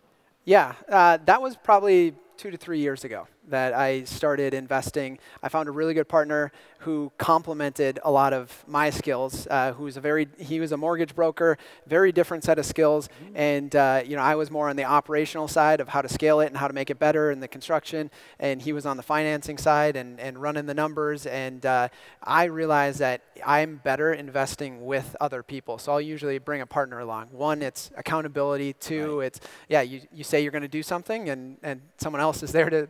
Yeah, 0.44 0.74
uh, 0.88 1.18
that 1.26 1.40
was 1.40 1.56
probably 1.56 2.14
two 2.40 2.50
to 2.50 2.56
three 2.56 2.78
years 2.78 3.04
ago 3.04 3.28
that 3.50 3.74
I 3.74 4.04
started 4.04 4.54
investing. 4.54 5.18
I 5.42 5.48
found 5.48 5.68
a 5.68 5.72
really 5.72 5.92
good 5.92 6.08
partner 6.08 6.52
who 6.78 7.12
complemented 7.18 7.98
a 8.02 8.10
lot 8.10 8.32
of 8.32 8.64
my 8.66 8.88
skills. 8.88 9.46
Uh, 9.50 9.72
who's 9.72 9.98
a 9.98 10.00
very 10.00 10.28
he 10.38 10.60
was 10.60 10.72
a 10.72 10.76
mortgage 10.76 11.14
broker, 11.14 11.58
very 11.86 12.12
different 12.12 12.44
set 12.44 12.58
of 12.58 12.64
skills, 12.64 13.10
and 13.34 13.76
uh, 13.76 14.02
you 14.06 14.16
know 14.16 14.22
I 14.22 14.36
was 14.36 14.50
more 14.50 14.70
on 14.70 14.76
the 14.76 14.84
operational 14.84 15.48
side 15.48 15.80
of 15.80 15.88
how 15.88 16.00
to 16.00 16.08
scale 16.08 16.40
it 16.40 16.46
and 16.46 16.56
how 16.56 16.68
to 16.68 16.72
make 16.72 16.88
it 16.88 16.98
better 16.98 17.30
in 17.30 17.40
the 17.40 17.48
construction, 17.48 18.10
and 18.38 18.62
he 18.62 18.72
was 18.72 18.86
on 18.86 18.96
the 18.96 19.02
financing 19.02 19.58
side 19.58 19.96
and 19.96 20.18
and 20.18 20.40
running 20.40 20.64
the 20.64 20.74
numbers. 20.74 21.26
And 21.26 21.66
uh, 21.66 21.88
I 22.22 22.44
realized 22.44 23.00
that 23.00 23.20
I'm 23.44 23.76
better 23.76 24.14
investing 24.14 24.86
with 24.86 25.14
other 25.20 25.42
people, 25.42 25.76
so 25.78 25.92
I'll 25.92 26.00
usually 26.00 26.38
bring 26.38 26.62
a 26.62 26.66
partner 26.66 27.00
along. 27.00 27.28
One, 27.32 27.60
it's 27.60 27.90
accountability. 27.96 28.74
Two, 28.74 29.20
it's 29.20 29.40
yeah, 29.68 29.82
you 29.82 30.00
you 30.12 30.24
say 30.24 30.40
you're 30.40 30.52
going 30.52 30.62
to 30.62 30.68
do 30.68 30.82
something, 30.82 31.28
and 31.28 31.58
and 31.62 31.82
someone 31.98 32.22
else 32.22 32.29
is 32.42 32.52
there 32.52 32.70
to 32.70 32.88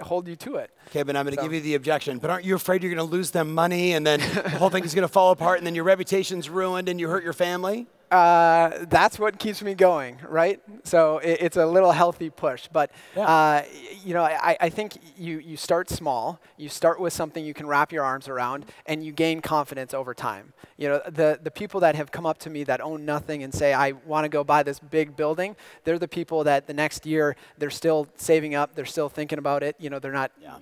hold 0.00 0.26
you 0.28 0.36
to 0.36 0.56
it. 0.56 0.70
Okay, 0.88 1.02
but 1.02 1.14
I'm 1.16 1.24
going 1.26 1.34
to 1.36 1.40
So- 1.40 1.46
give 1.46 1.52
you 1.52 1.60
the 1.60 1.74
objection. 1.74 2.18
But 2.18 2.30
aren't 2.30 2.44
you 2.44 2.54
afraid 2.54 2.82
you're 2.82 2.94
going 2.94 3.06
to 3.06 3.12
lose 3.16 3.30
them 3.30 3.54
money 3.54 3.92
and 3.92 4.06
then 4.06 4.20
the 4.20 4.50
whole 4.58 4.70
thing 4.70 4.84
is 4.84 4.94
going 4.94 5.06
to 5.06 5.12
fall 5.12 5.30
apart 5.30 5.58
and 5.58 5.66
then 5.66 5.74
your 5.74 5.84
reputation's 5.84 6.48
ruined 6.48 6.88
and 6.88 6.98
you 6.98 7.08
hurt 7.08 7.22
your 7.24 7.32
family? 7.32 7.86
Uh, 8.10 8.84
that's 8.88 9.18
what 9.18 9.38
keeps 9.38 9.62
me 9.62 9.74
going, 9.74 10.18
right? 10.28 10.60
So 10.84 11.18
it, 11.18 11.38
it's 11.42 11.56
a 11.56 11.66
little 11.66 11.92
healthy 11.92 12.30
push. 12.30 12.68
But 12.72 12.90
Yeah. 13.16 13.24
uh, 13.26 13.62
you 14.04 14.14
know, 14.14 14.22
I, 14.24 14.56
I 14.60 14.68
think 14.70 14.98
you 15.16 15.38
you 15.38 15.56
start 15.56 15.90
small. 15.90 16.40
You 16.56 16.68
start 16.68 17.00
with 17.00 17.12
something 17.12 17.44
you 17.44 17.54
can 17.54 17.66
wrap 17.66 17.92
your 17.92 18.02
arms 18.04 18.28
around, 18.28 18.66
and 18.86 19.04
you 19.04 19.12
gain 19.12 19.40
confidence 19.40 19.94
over 19.94 20.14
time. 20.14 20.52
You 20.76 20.88
know, 20.88 21.02
the 21.06 21.38
the 21.42 21.50
people 21.50 21.80
that 21.80 21.94
have 21.94 22.10
come 22.10 22.26
up 22.26 22.38
to 22.38 22.50
me 22.50 22.64
that 22.64 22.80
own 22.80 23.04
nothing 23.04 23.42
and 23.42 23.52
say, 23.54 23.72
"I 23.74 23.92
want 24.06 24.24
to 24.24 24.28
go 24.28 24.42
buy 24.44 24.62
this 24.62 24.78
big 24.80 25.14
building," 25.16 25.54
they're 25.84 25.98
the 25.98 26.08
people 26.08 26.42
that 26.44 26.66
the 26.66 26.74
next 26.74 27.06
year 27.06 27.36
they're 27.58 27.70
still 27.70 28.08
saving 28.16 28.54
up, 28.54 28.74
they're 28.74 28.86
still 28.86 29.08
thinking 29.08 29.38
about 29.38 29.62
it. 29.62 29.76
You 29.78 29.90
know, 29.90 29.98
they're 29.98 30.12
not 30.12 30.32
Yeah. 30.42 30.56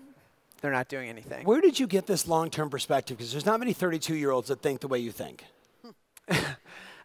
they're 0.61 0.73
not 0.73 0.88
doing 0.88 1.09
anything. 1.09 1.47
Where 1.47 1.61
did 1.61 1.78
you 1.78 1.87
get 1.87 2.07
this 2.07 2.26
long 2.26 2.50
term 2.50 2.69
perspective? 2.69 3.17
Because 3.17 3.33
there's 3.33 3.47
not 3.47 3.59
many 3.61 3.73
32 3.73 4.14
year 4.17 4.33
olds 4.33 4.49
that 4.49 4.61
think 4.61 4.81
the 4.81 4.88
way 4.88 4.99
you 4.99 5.12
think. 5.12 5.45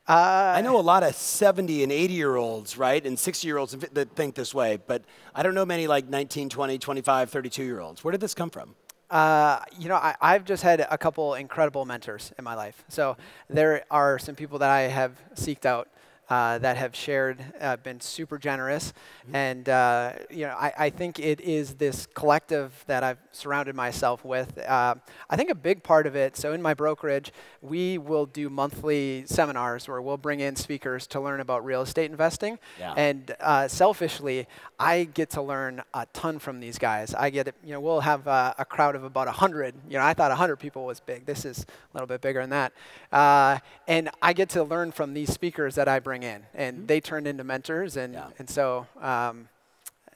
I 0.07 0.61
know 0.61 0.77
a 0.79 0.81
lot 0.81 1.03
of 1.03 1.15
70 1.15 1.83
and 1.83 1.91
80 1.91 2.13
year 2.13 2.35
olds, 2.35 2.77
right? 2.77 3.05
And 3.05 3.17
60 3.17 3.47
year 3.47 3.57
olds 3.57 3.75
that 3.93 4.15
think 4.15 4.35
this 4.35 4.53
way, 4.53 4.77
but 4.85 5.03
I 5.33 5.43
don't 5.43 5.55
know 5.55 5.65
many 5.65 5.87
like 5.87 6.09
19, 6.09 6.49
20, 6.49 6.77
25, 6.77 7.29
32 7.29 7.63
year 7.63 7.79
olds. 7.79 8.03
Where 8.03 8.11
did 8.11 8.21
this 8.21 8.33
come 8.33 8.49
from? 8.49 8.75
Uh, 9.09 9.59
you 9.77 9.87
know, 9.87 9.95
I, 9.95 10.15
I've 10.19 10.43
just 10.43 10.63
had 10.63 10.79
a 10.89 10.97
couple 10.97 11.35
incredible 11.35 11.85
mentors 11.85 12.33
in 12.37 12.43
my 12.43 12.55
life. 12.55 12.83
So 12.89 13.15
there 13.49 13.85
are 13.91 14.17
some 14.17 14.35
people 14.35 14.59
that 14.59 14.71
I 14.71 14.81
have 14.81 15.21
seeked 15.35 15.65
out. 15.65 15.87
Uh, 16.33 16.57
that 16.59 16.77
have 16.77 16.95
shared, 16.95 17.37
uh, 17.61 17.77
been 17.77 17.99
super 18.01 18.37
generous, 18.37 18.93
and 19.33 19.69
uh, 19.69 20.13
you 20.31 20.45
know, 20.47 20.55
I, 20.67 20.69
I 20.85 20.89
think 20.89 21.19
it 21.19 21.39
is 21.41 21.75
this 21.75 22.07
collective 22.15 22.69
that 22.87 23.03
I've 23.03 23.19
surrounded 23.31 23.75
myself 23.75 24.25
with. 24.25 24.57
Uh, 24.57 24.95
I 25.29 25.35
think 25.35 25.49
a 25.51 25.55
big 25.55 25.83
part 25.83 26.07
of 26.07 26.15
it. 26.15 26.35
So 26.37 26.53
in 26.53 26.61
my 26.61 26.73
brokerage, 26.73 27.31
we 27.61 27.97
will 27.97 28.25
do 28.25 28.49
monthly 28.49 29.23
seminars 29.27 29.87
where 29.87 30.01
we'll 30.01 30.17
bring 30.27 30.39
in 30.39 30.55
speakers 30.55 31.05
to 31.07 31.19
learn 31.21 31.39
about 31.39 31.63
real 31.65 31.81
estate 31.81 32.09
investing, 32.09 32.57
Yeah. 32.79 32.93
and 32.97 33.35
uh, 33.39 33.67
selfishly, 33.67 34.47
I 34.79 35.03
get 35.19 35.29
to 35.31 35.41
learn 35.41 35.81
a 35.93 36.05
ton 36.13 36.39
from 36.39 36.59
these 36.59 36.77
guys. 36.79 37.13
I 37.13 37.29
get, 37.29 37.53
you 37.63 37.73
know, 37.73 37.79
we'll 37.79 38.01
have 38.01 38.25
a 38.27 38.65
crowd 38.67 38.95
of 38.95 39.03
about 39.03 39.27
100. 39.27 39.75
You 39.89 39.97
know, 39.99 40.03
I 40.05 40.13
thought 40.13 40.31
100 40.31 40.55
people 40.57 40.85
was 40.85 40.99
big. 40.99 41.25
This 41.25 41.45
is 41.45 41.59
a 41.59 41.65
little 41.93 42.07
bit 42.07 42.21
bigger 42.21 42.41
than 42.41 42.49
that. 42.49 42.73
Uh, 43.11 43.59
and 43.87 44.09
I 44.21 44.33
get 44.33 44.49
to 44.49 44.63
learn 44.63 44.91
from 44.91 45.13
these 45.13 45.31
speakers 45.31 45.75
that 45.75 45.87
I 45.87 45.99
bring 45.99 46.22
in, 46.23 46.43
and 46.55 46.87
they 46.87 46.99
turned 46.99 47.27
into 47.27 47.43
mentors. 47.43 47.95
And, 47.97 48.13
Yeah. 48.13 48.29
and 48.39 48.49
so, 48.49 48.87
um, 49.01 49.47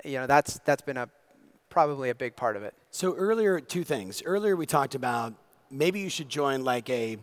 you 0.03 0.17
know, 0.17 0.25
that's, 0.27 0.59
that's 0.65 0.81
been 0.81 0.97
a, 0.97 1.07
probably 1.69 2.09
a 2.09 2.15
big 2.15 2.35
part 2.35 2.55
of 2.55 2.63
it. 2.63 2.73
So 2.91 3.13
earlier, 3.15 3.59
two 3.59 3.83
things. 3.83 4.23
Earlier, 4.25 4.55
we 4.55 4.65
talked 4.65 4.95
about 4.95 5.33
maybe 5.69 5.99
you 5.99 6.09
should 6.09 6.29
join 6.29 6.63
like 6.63 6.89
a 6.89 7.17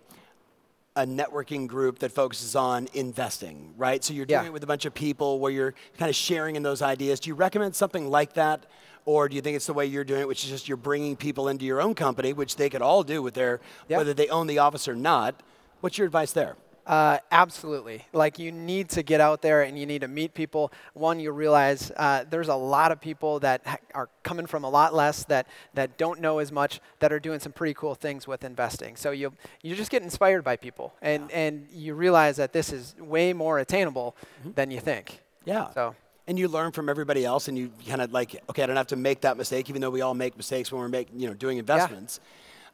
a 0.96 1.04
networking 1.04 1.66
group 1.66 1.98
that 1.98 2.12
focuses 2.12 2.54
on 2.54 2.86
investing, 2.94 3.74
right? 3.76 4.04
So 4.04 4.14
you're 4.14 4.26
doing 4.26 4.42
Yeah. 4.42 4.46
it 4.46 4.52
with 4.52 4.62
a 4.62 4.66
bunch 4.68 4.84
of 4.84 4.94
people 4.94 5.40
where 5.40 5.50
you're 5.50 5.74
kind 5.98 6.08
of 6.08 6.14
sharing 6.14 6.54
in 6.54 6.62
those 6.62 6.82
ideas. 6.82 7.18
Do 7.18 7.30
you 7.30 7.34
recommend 7.34 7.74
something 7.74 8.08
like 8.08 8.34
that? 8.34 8.66
Or 9.04 9.28
do 9.28 9.34
you 9.34 9.42
think 9.42 9.56
it's 9.56 9.66
the 9.66 9.72
way 9.72 9.86
you're 9.86 10.04
doing 10.04 10.20
it, 10.20 10.28
which 10.28 10.44
is 10.44 10.50
just 10.50 10.68
you're 10.68 10.76
bringing 10.76 11.16
people 11.16 11.48
into 11.48 11.64
your 11.64 11.80
own 11.82 11.96
company, 11.96 12.32
which 12.32 12.54
they 12.54 12.70
could 12.70 12.80
all 12.80 13.02
do 13.02 13.22
with 13.22 13.34
their, 13.34 13.58
Yeah. 13.88 13.96
whether 13.96 14.14
they 14.14 14.28
own 14.28 14.46
the 14.46 14.60
office 14.60 14.86
or 14.86 14.94
not? 14.94 15.42
What's 15.80 15.98
your 15.98 16.06
advice 16.06 16.30
there? 16.30 16.54
Uh, 16.86 17.18
absolutely. 17.30 18.04
Like 18.12 18.38
you 18.38 18.52
need 18.52 18.90
to 18.90 19.02
get 19.02 19.20
out 19.20 19.40
there 19.40 19.62
and 19.62 19.78
you 19.78 19.86
need 19.86 20.02
to 20.02 20.08
meet 20.08 20.34
people. 20.34 20.72
One, 20.92 21.18
you 21.18 21.32
realize 21.32 21.90
uh, 21.96 22.24
there's 22.28 22.48
a 22.48 22.54
lot 22.54 22.92
of 22.92 23.00
people 23.00 23.40
that 23.40 23.62
ha- 23.66 23.78
are 23.94 24.08
coming 24.22 24.46
from 24.46 24.64
a 24.64 24.68
lot 24.68 24.94
less 24.94 25.24
that 25.24 25.46
that 25.72 25.96
don't 25.96 26.20
know 26.20 26.40
as 26.40 26.52
much 26.52 26.80
that 26.98 27.12
are 27.12 27.20
doing 27.20 27.40
some 27.40 27.52
pretty 27.52 27.74
cool 27.74 27.94
things 27.94 28.26
with 28.26 28.44
investing. 28.44 28.96
So 28.96 29.12
you 29.12 29.32
you 29.62 29.74
just 29.74 29.90
get 29.90 30.02
inspired 30.02 30.44
by 30.44 30.56
people 30.56 30.92
and 31.00 31.30
and 31.32 31.66
you 31.72 31.94
realize 31.94 32.36
that 32.36 32.52
this 32.52 32.72
is 32.72 32.94
way 32.98 33.32
more 33.32 33.58
attainable 33.58 34.14
than 34.54 34.70
you 34.70 34.80
think. 34.80 35.20
Yeah. 35.46 35.70
So 35.72 35.94
and 36.26 36.38
you 36.38 36.48
learn 36.48 36.72
from 36.72 36.88
everybody 36.88 37.24
else, 37.24 37.48
and 37.48 37.58
you 37.58 37.70
kind 37.86 38.00
of 38.00 38.12
like, 38.12 38.42
okay, 38.48 38.62
I 38.62 38.66
don't 38.66 38.76
have 38.76 38.86
to 38.88 38.96
make 38.96 39.22
that 39.22 39.36
mistake, 39.36 39.68
even 39.68 39.82
though 39.82 39.90
we 39.90 40.00
all 40.00 40.14
make 40.14 40.36
mistakes 40.36 40.72
when 40.72 40.80
we're 40.80 40.88
making, 40.88 41.20
you 41.20 41.28
know, 41.28 41.34
doing 41.34 41.58
investments. 41.58 42.20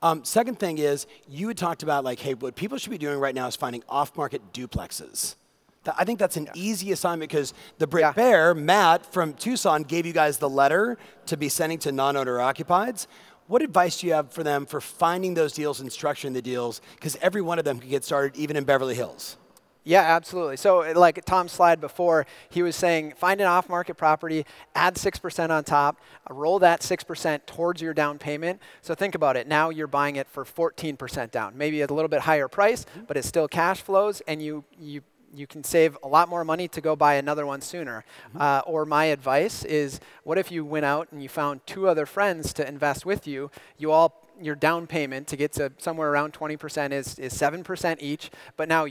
Um, 0.02 0.24
second 0.24 0.58
thing 0.58 0.78
is, 0.78 1.06
you 1.28 1.48
had 1.48 1.58
talked 1.58 1.82
about 1.82 2.04
like, 2.04 2.18
hey, 2.18 2.34
what 2.34 2.56
people 2.56 2.78
should 2.78 2.90
be 2.90 2.98
doing 2.98 3.18
right 3.18 3.34
now 3.34 3.46
is 3.46 3.56
finding 3.56 3.82
off-market 3.88 4.52
duplexes. 4.52 5.36
Th- 5.84 5.94
I 5.98 6.04
think 6.04 6.18
that's 6.18 6.36
an 6.36 6.48
easy 6.54 6.92
assignment 6.92 7.30
because 7.30 7.52
the 7.78 7.86
Brit 7.86 8.02
Yeah. 8.02 8.12
Bear, 8.12 8.54
Matt 8.54 9.12
from 9.12 9.34
Tucson, 9.34 9.82
gave 9.82 10.06
you 10.06 10.12
guys 10.12 10.38
the 10.38 10.48
letter 10.48 10.96
to 11.26 11.36
be 11.36 11.48
sending 11.48 11.78
to 11.80 11.92
non-owner 11.92 12.38
occupieds. 12.38 13.06
What 13.46 13.62
advice 13.62 14.00
do 14.00 14.06
you 14.06 14.12
have 14.12 14.30
for 14.32 14.42
them 14.42 14.64
for 14.64 14.80
finding 14.80 15.34
those 15.34 15.52
deals 15.52 15.80
and 15.80 15.90
structuring 15.90 16.34
the 16.34 16.42
deals? 16.42 16.80
Because 16.94 17.16
every 17.20 17.42
one 17.42 17.58
of 17.58 17.64
them 17.64 17.78
can 17.80 17.90
get 17.90 18.04
started, 18.04 18.38
even 18.38 18.56
in 18.56 18.64
Beverly 18.64 18.94
Hills. 18.94 19.36
Yeah, 19.82 20.02
absolutely. 20.02 20.58
So, 20.58 20.82
uh, 20.82 20.92
like 20.94 21.24
Tom's 21.24 21.52
slide 21.52 21.80
before, 21.80 22.26
he 22.50 22.62
was 22.62 22.76
saying 22.76 23.14
find 23.16 23.40
an 23.40 23.46
off 23.46 23.68
market 23.68 23.94
property, 23.96 24.44
add 24.74 24.96
6% 24.96 25.50
on 25.50 25.64
top, 25.64 26.00
uh, 26.30 26.34
roll 26.34 26.58
that 26.58 26.82
6% 26.82 27.46
towards 27.46 27.80
your 27.80 27.94
down 27.94 28.18
payment. 28.18 28.60
So, 28.82 28.94
think 28.94 29.14
about 29.14 29.36
it. 29.36 29.46
Now 29.46 29.70
you're 29.70 29.86
buying 29.86 30.16
it 30.16 30.28
for 30.28 30.44
14% 30.44 31.30
down, 31.30 31.56
maybe 31.56 31.82
at 31.82 31.90
a 31.90 31.94
little 31.94 32.08
bit 32.08 32.22
higher 32.22 32.48
price, 32.48 32.84
but 33.08 33.16
it 33.16 33.24
still 33.24 33.48
cash 33.48 33.80
flows, 33.80 34.20
and 34.28 34.42
you, 34.42 34.64
you, 34.78 35.00
you 35.34 35.46
can 35.46 35.64
save 35.64 35.96
a 36.02 36.08
lot 36.08 36.28
more 36.28 36.44
money 36.44 36.68
to 36.68 36.80
go 36.82 36.94
buy 36.94 37.14
another 37.14 37.46
one 37.46 37.62
sooner. 37.62 38.04
Uh, 38.38 38.60
or, 38.66 38.84
my 38.84 39.06
advice 39.06 39.64
is 39.64 39.98
what 40.24 40.36
if 40.36 40.52
you 40.52 40.64
went 40.64 40.84
out 40.84 41.08
and 41.10 41.22
you 41.22 41.28
found 41.28 41.66
two 41.66 41.88
other 41.88 42.04
friends 42.04 42.52
to 42.52 42.68
invest 42.68 43.06
with 43.06 43.26
you? 43.26 43.50
You 43.78 43.92
all 43.92 44.28
your 44.42 44.54
down 44.54 44.86
payment 44.86 45.26
to 45.28 45.36
get 45.36 45.52
to 45.52 45.72
somewhere 45.78 46.10
around 46.10 46.32
20% 46.32 46.92
is, 46.92 47.18
is 47.18 47.34
7% 47.34 47.96
each, 48.00 48.30
but 48.56 48.68
now 48.68 48.86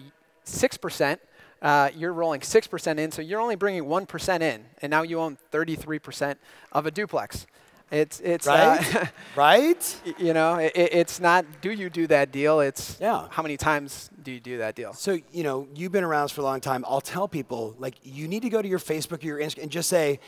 6%, 0.50 1.18
uh, 1.62 1.90
you're 1.96 2.14
rolling 2.14 2.42
6% 2.42 2.98
in, 3.00 3.12
so 3.12 3.22
you're 3.22 3.42
only 3.42 3.56
bringing 3.56 3.84
1% 3.84 4.42
in, 4.42 4.66
and 4.82 4.90
now 4.90 5.02
you 5.04 5.20
own 5.20 5.38
33% 5.52 6.36
of 6.72 6.86
a 6.86 6.92
duplex. 6.92 7.46
It's, 7.92 8.20
it's 8.20 8.46
Right? 8.46 8.96
uh, 8.96 9.06
right? 9.36 10.02
you 10.20 10.34
know, 10.34 10.56
it, 10.58 10.72
it's 10.76 11.20
not 11.20 11.46
do 11.62 11.72
you 11.72 11.90
do 11.90 12.06
that 12.08 12.32
deal, 12.32 12.60
it's 12.60 12.98
Yeah. 13.02 13.28
how 13.32 13.42
many 13.42 13.58
times 13.58 14.10
do 14.22 14.32
you 14.32 14.40
do 14.40 14.60
that 14.60 14.76
deal. 14.76 14.94
So, 14.94 15.18
you 15.32 15.44
know, 15.44 15.68
you've 15.74 15.92
been 15.92 16.04
around 16.04 16.30
for 16.32 16.42
a 16.42 16.44
long 16.44 16.62
time. 16.62 16.86
I'll 16.88 17.02
tell 17.02 17.28
people, 17.28 17.76
like, 17.80 17.96
you 18.04 18.28
need 18.28 18.44
to 18.44 18.50
go 18.50 18.62
to 18.62 18.68
your 18.68 18.80
Facebook 18.80 19.24
or 19.24 19.26
your 19.26 19.40
Instagram 19.40 19.64
and 19.64 19.72
just 19.72 19.90
say, 19.90 20.20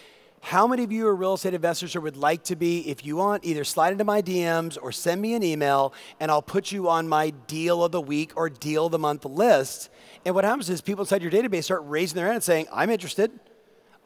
how 0.42 0.66
many 0.68 0.84
of 0.84 0.92
you 0.92 1.08
are 1.08 1.16
real 1.16 1.36
estate 1.36 1.54
investors 1.54 1.96
or 1.96 2.02
would 2.02 2.18
like 2.18 2.44
to 2.46 2.56
be? 2.56 2.90
If 2.90 3.06
you 3.06 3.16
want, 3.16 3.46
either 3.46 3.64
slide 3.64 3.92
into 3.94 4.04
my 4.04 4.22
DMs 4.22 4.78
or 4.82 4.92
send 4.92 5.22
me 5.22 5.36
an 5.36 5.44
email, 5.44 5.94
and 6.20 6.32
I'll 6.32 6.42
put 6.42 6.72
you 6.72 6.90
on 6.90 7.08
my 7.08 7.30
deal 7.30 7.84
of 7.84 7.92
the 7.92 8.02
week 8.02 8.34
or 8.36 8.50
deal 8.50 8.88
of 8.88 8.92
the 8.92 9.00
month 9.00 9.24
list. 9.24 9.90
And 10.26 10.34
what 10.34 10.44
happens 10.44 10.70
is 10.70 10.82
people 10.82 11.04
inside 11.04 11.22
your 11.22 11.32
database 11.32 11.66
start 11.66 11.84
raising 11.86 12.16
their 12.16 12.26
hand 12.26 12.36
and 12.36 12.44
saying, 12.44 12.68
I'm 12.74 12.90
interested. 12.90 13.32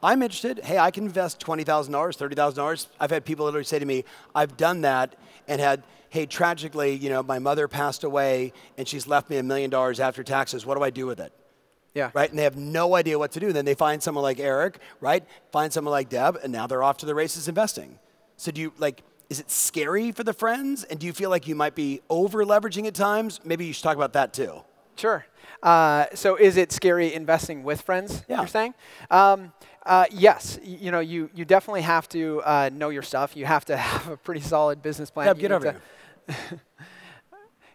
I'm 0.02 0.22
interested. 0.22 0.60
Hey, 0.62 0.78
I 0.78 0.90
can 0.90 1.04
invest 1.04 1.40
$20,000, 1.40 1.64
$30,000. 1.88 2.86
I've 3.00 3.10
had 3.10 3.24
people 3.24 3.46
literally 3.46 3.64
say 3.64 3.78
to 3.78 3.86
me, 3.86 4.04
I've 4.34 4.58
done 4.58 4.82
that 4.82 5.16
and 5.48 5.58
had, 5.58 5.84
hey, 6.10 6.26
tragically, 6.26 6.94
you 6.94 7.08
know, 7.08 7.22
my 7.22 7.38
mother 7.38 7.66
passed 7.66 8.04
away 8.04 8.52
and 8.76 8.86
she's 8.86 9.06
left 9.06 9.30
me 9.30 9.38
a 9.38 9.42
million 9.42 9.70
dollars 9.70 10.00
after 10.00 10.22
taxes. 10.22 10.66
What 10.66 10.76
do 10.76 10.84
I 10.84 10.90
do 10.90 11.06
with 11.06 11.18
it? 11.18 11.32
Yeah. 11.96 12.10
Right? 12.14 12.28
And 12.30 12.38
they 12.38 12.42
have 12.44 12.56
no 12.56 12.94
idea 12.94 13.18
what 13.18 13.32
to 13.32 13.40
do. 13.40 13.52
Then 13.52 13.64
they 13.64 13.74
find 13.74 14.02
someone 14.02 14.22
like 14.22 14.38
Eric, 14.38 14.78
right? 15.00 15.24
Find 15.50 15.72
someone 15.72 15.92
like 15.92 16.10
Deb, 16.10 16.36
and 16.42 16.52
now 16.52 16.66
they're 16.66 16.82
off 16.82 16.98
to 16.98 17.06
the 17.06 17.14
races 17.14 17.48
investing. 17.48 17.98
So 18.36 18.50
do 18.52 18.60
you, 18.60 18.72
like, 18.78 19.02
is 19.30 19.40
it 19.40 19.50
scary 19.50 20.12
for 20.12 20.22
the 20.22 20.34
friends? 20.34 20.84
And 20.84 21.00
do 21.00 21.06
you 21.06 21.12
feel 21.14 21.30
like 21.30 21.48
you 21.48 21.54
might 21.54 21.74
be 21.74 22.02
over 22.10 22.44
leveraging 22.44 22.86
at 22.86 22.94
times? 22.94 23.40
Maybe 23.44 23.64
you 23.64 23.72
should 23.72 23.82
talk 23.82 23.96
about 23.96 24.12
that 24.12 24.34
too. 24.34 24.62
Sure. 24.96 25.24
Uh, 25.62 26.04
so 26.14 26.36
is 26.36 26.56
it 26.58 26.70
scary 26.70 27.14
investing 27.14 27.64
with 27.64 27.80
friends, 27.80 28.22
Yeah. 28.28 28.38
you're 28.40 28.46
saying? 28.46 28.74
Um, 29.10 29.52
uh, 29.86 30.04
yes. 30.10 30.58
Y- 30.62 30.78
you 30.82 30.90
know, 30.90 31.00
you, 31.00 31.30
you 31.34 31.44
definitely 31.46 31.82
have 31.82 32.08
to 32.10 32.42
uh, 32.44 32.70
know 32.72 32.90
your 32.90 33.02
stuff. 33.02 33.34
You 33.36 33.46
have 33.46 33.64
to 33.66 33.76
have 33.88 34.08
a 34.10 34.16
pretty 34.18 34.42
solid 34.42 34.82
business 34.82 35.10
plan. 35.10 35.26
Deb, 35.28 35.36
You 35.38 35.42
get 35.42 35.52
over 35.52 35.64
to- 36.28 36.32
here. 36.34 36.60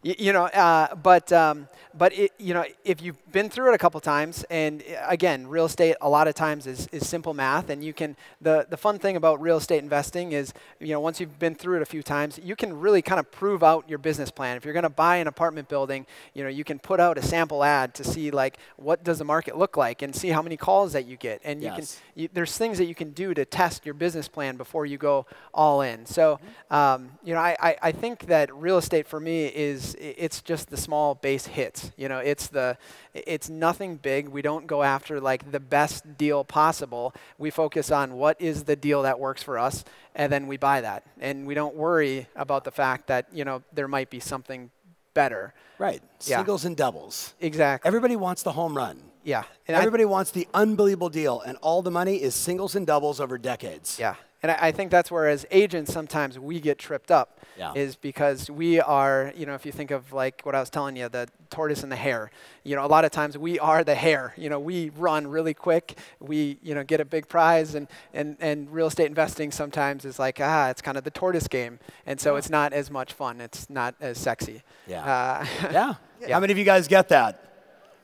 You 0.03 0.33
know, 0.33 0.45
uh, 0.45 0.95
but 0.95 1.31
um, 1.31 1.67
but 1.93 2.11
it, 2.17 2.31
you 2.39 2.55
know, 2.55 2.65
if 2.83 3.03
you've 3.03 3.31
been 3.31 3.49
through 3.51 3.71
it 3.71 3.75
a 3.75 3.77
couple 3.77 3.99
times, 3.99 4.43
and 4.49 4.81
uh, 4.81 5.05
again, 5.07 5.45
real 5.47 5.65
estate 5.65 5.95
a 6.01 6.09
lot 6.09 6.27
of 6.27 6.33
times 6.33 6.65
is, 6.65 6.87
is 6.91 7.07
simple 7.07 7.35
math, 7.35 7.69
and 7.69 7.83
you 7.83 7.93
can. 7.93 8.15
The 8.41 8.65
the 8.67 8.77
fun 8.77 8.97
thing 8.97 9.15
about 9.15 9.39
real 9.39 9.57
estate 9.57 9.77
investing 9.83 10.31
is, 10.31 10.53
you 10.79 10.87
know, 10.87 10.99
once 10.99 11.19
you've 11.19 11.37
been 11.37 11.53
through 11.53 11.75
it 11.77 11.81
a 11.83 11.85
few 11.85 12.01
times, 12.01 12.39
you 12.43 12.55
can 12.55 12.79
really 12.79 13.03
kind 13.03 13.19
of 13.19 13.29
prove 13.31 13.61
out 13.63 13.87
your 13.87 13.99
business 13.99 14.31
plan. 14.31 14.57
If 14.57 14.65
you're 14.65 14.73
going 14.73 14.83
to 14.83 14.89
buy 14.89 15.17
an 15.17 15.27
apartment 15.27 15.69
building, 15.69 16.07
you 16.33 16.43
know, 16.43 16.49
you 16.49 16.63
can 16.63 16.79
put 16.79 16.99
out 16.99 17.19
a 17.19 17.21
sample 17.21 17.63
ad 17.63 17.93
to 17.95 18.03
see 18.03 18.31
like 18.31 18.57
what 18.77 19.03
does 19.03 19.19
the 19.19 19.25
market 19.25 19.55
look 19.55 19.77
like, 19.77 20.01
and 20.01 20.15
see 20.15 20.29
how 20.29 20.41
many 20.41 20.57
calls 20.57 20.93
that 20.93 21.05
you 21.05 21.15
get, 21.15 21.41
and 21.43 21.61
you 21.61 21.69
Yes. 21.69 21.75
can 22.11 22.23
you, 22.23 22.29
there's 22.33 22.57
things 22.57 22.79
that 22.79 22.85
you 22.85 22.95
can 22.95 23.11
do 23.11 23.35
to 23.35 23.45
test 23.45 23.85
your 23.85 23.93
business 23.93 24.27
plan 24.27 24.57
before 24.57 24.87
you 24.87 24.97
go 24.97 25.27
all 25.53 25.81
in. 25.81 26.07
So, 26.07 26.39
um, 26.71 27.11
you 27.23 27.35
know, 27.35 27.39
I, 27.39 27.55
I, 27.61 27.75
I 27.83 27.91
think 27.91 28.25
that 28.25 28.51
real 28.55 28.77
estate 28.79 29.05
for 29.07 29.19
me 29.19 29.45
is 29.45 29.90
i- 29.95 30.15
it's 30.17 30.41
just 30.41 30.69
the 30.69 30.77
small 30.77 31.15
base 31.15 31.45
hits. 31.47 31.91
You 31.97 32.07
know, 32.09 32.19
it's 32.19 32.47
the 32.47 32.77
it's 33.13 33.49
nothing 33.49 33.97
big. 33.97 34.27
We 34.29 34.41
don't 34.41 34.67
go 34.67 34.83
after 34.83 35.19
like 35.19 35.51
the 35.51 35.59
best 35.59 36.17
deal 36.17 36.43
possible. 36.43 37.13
We 37.37 37.49
focus 37.49 37.91
on 37.91 38.13
what 38.13 38.39
is 38.41 38.63
the 38.63 38.75
deal 38.75 39.01
that 39.03 39.19
works 39.19 39.43
for 39.43 39.57
us, 39.59 39.83
and 40.15 40.31
then 40.31 40.47
we 40.47 40.57
buy 40.57 40.81
that. 40.81 41.03
And 41.19 41.45
we 41.47 41.53
don't 41.55 41.75
worry 41.75 42.27
about 42.35 42.63
the 42.63 42.71
fact 42.71 43.07
that 43.07 43.27
you 43.33 43.43
know 43.45 43.63
there 43.73 43.87
might 43.87 44.09
be 44.09 44.19
something 44.19 44.71
better. 45.13 45.53
Right. 45.77 46.01
Yeah. 46.25 46.37
Singles 46.37 46.63
and 46.65 46.77
doubles. 46.77 47.33
Exactly. 47.41 47.87
Everybody 47.87 48.15
wants 48.15 48.43
the 48.43 48.51
home 48.53 48.77
run. 48.77 49.01
yeah. 49.23 49.43
And 49.67 49.75
I- 49.75 49.79
Everybody 49.79 50.05
wants 50.05 50.31
the 50.31 50.47
unbelievable 50.53 51.09
deal, 51.09 51.41
and 51.41 51.57
all 51.61 51.81
the 51.81 51.91
money 51.91 52.21
is 52.21 52.33
singles 52.35 52.75
and 52.75 52.85
doubles 52.87 53.19
over 53.19 53.37
decades. 53.37 53.97
Yeah. 53.99 54.15
And 54.43 54.51
I, 54.51 54.57
I 54.67 54.71
think 54.71 54.89
that's 54.91 55.11
where, 55.11 55.27
as 55.27 55.45
agents, 55.51 55.93
sometimes 55.93 56.39
we 56.39 56.59
get 56.59 56.79
tripped 56.79 57.11
up, 57.11 57.39
Yeah. 57.57 57.73
is 57.75 57.95
because 57.95 58.49
we 58.49 58.81
are, 58.81 59.31
you 59.35 59.45
know, 59.45 59.53
if 59.53 59.65
you 59.67 59.71
think 59.71 59.91
of 59.91 60.11
like 60.13 60.41
what 60.43 60.55
I 60.55 60.59
was 60.59 60.69
telling 60.71 60.95
you, 60.95 61.09
the 61.09 61.27
tortoise 61.51 61.83
and 61.83 61.91
the 61.91 61.95
hare, 61.95 62.31
you 62.63 62.75
know, 62.75 62.83
a 62.83 62.87
lot 62.87 63.05
of 63.05 63.11
times 63.11 63.37
we 63.37 63.59
are 63.59 63.83
the 63.83 63.93
hare. 63.95 64.33
You 64.37 64.49
know, 64.49 64.59
we 64.59 64.89
run 64.97 65.27
really 65.27 65.53
quick, 65.53 65.97
we, 66.19 66.57
you 66.63 66.73
know, 66.73 66.83
get 66.83 66.99
a 66.99 67.05
big 67.05 67.27
prize, 67.27 67.75
and, 67.75 67.87
and, 68.13 68.35
and 68.39 68.71
real 68.71 68.87
estate 68.87 69.07
investing 69.07 69.51
sometimes 69.51 70.05
is 70.05 70.17
like, 70.17 70.39
ah, 70.41 70.69
it's 70.69 70.81
kind 70.81 70.97
of 70.97 71.03
the 71.03 71.11
tortoise 71.11 71.47
game. 71.47 71.79
And 72.07 72.19
so 72.19 72.35
it's 72.35 72.49
not 72.49 72.73
as 72.73 72.89
much 72.89 73.13
fun, 73.13 73.41
it's 73.41 73.69
not 73.69 73.93
as 74.01 74.17
sexy. 74.17 74.63
Yeah. 74.87 75.03
Uh, 75.05 75.45
Yeah. 75.71 75.93
Yeah. 76.21 76.33
How 76.33 76.39
many 76.39 76.51
of 76.51 76.57
you 76.57 76.65
guys 76.65 76.87
get 76.87 77.09
that? 77.09 77.43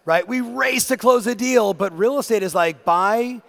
Right? 0.05 0.27
We 0.27 0.41
race 0.41 0.87
to 0.87 0.97
close 0.97 1.25
a 1.27 1.35
deal, 1.35 1.73
but 1.73 1.97
real 1.97 2.19
estate 2.19 2.43
is 2.43 2.53
like 2.55 2.85
buy 2.85 3.41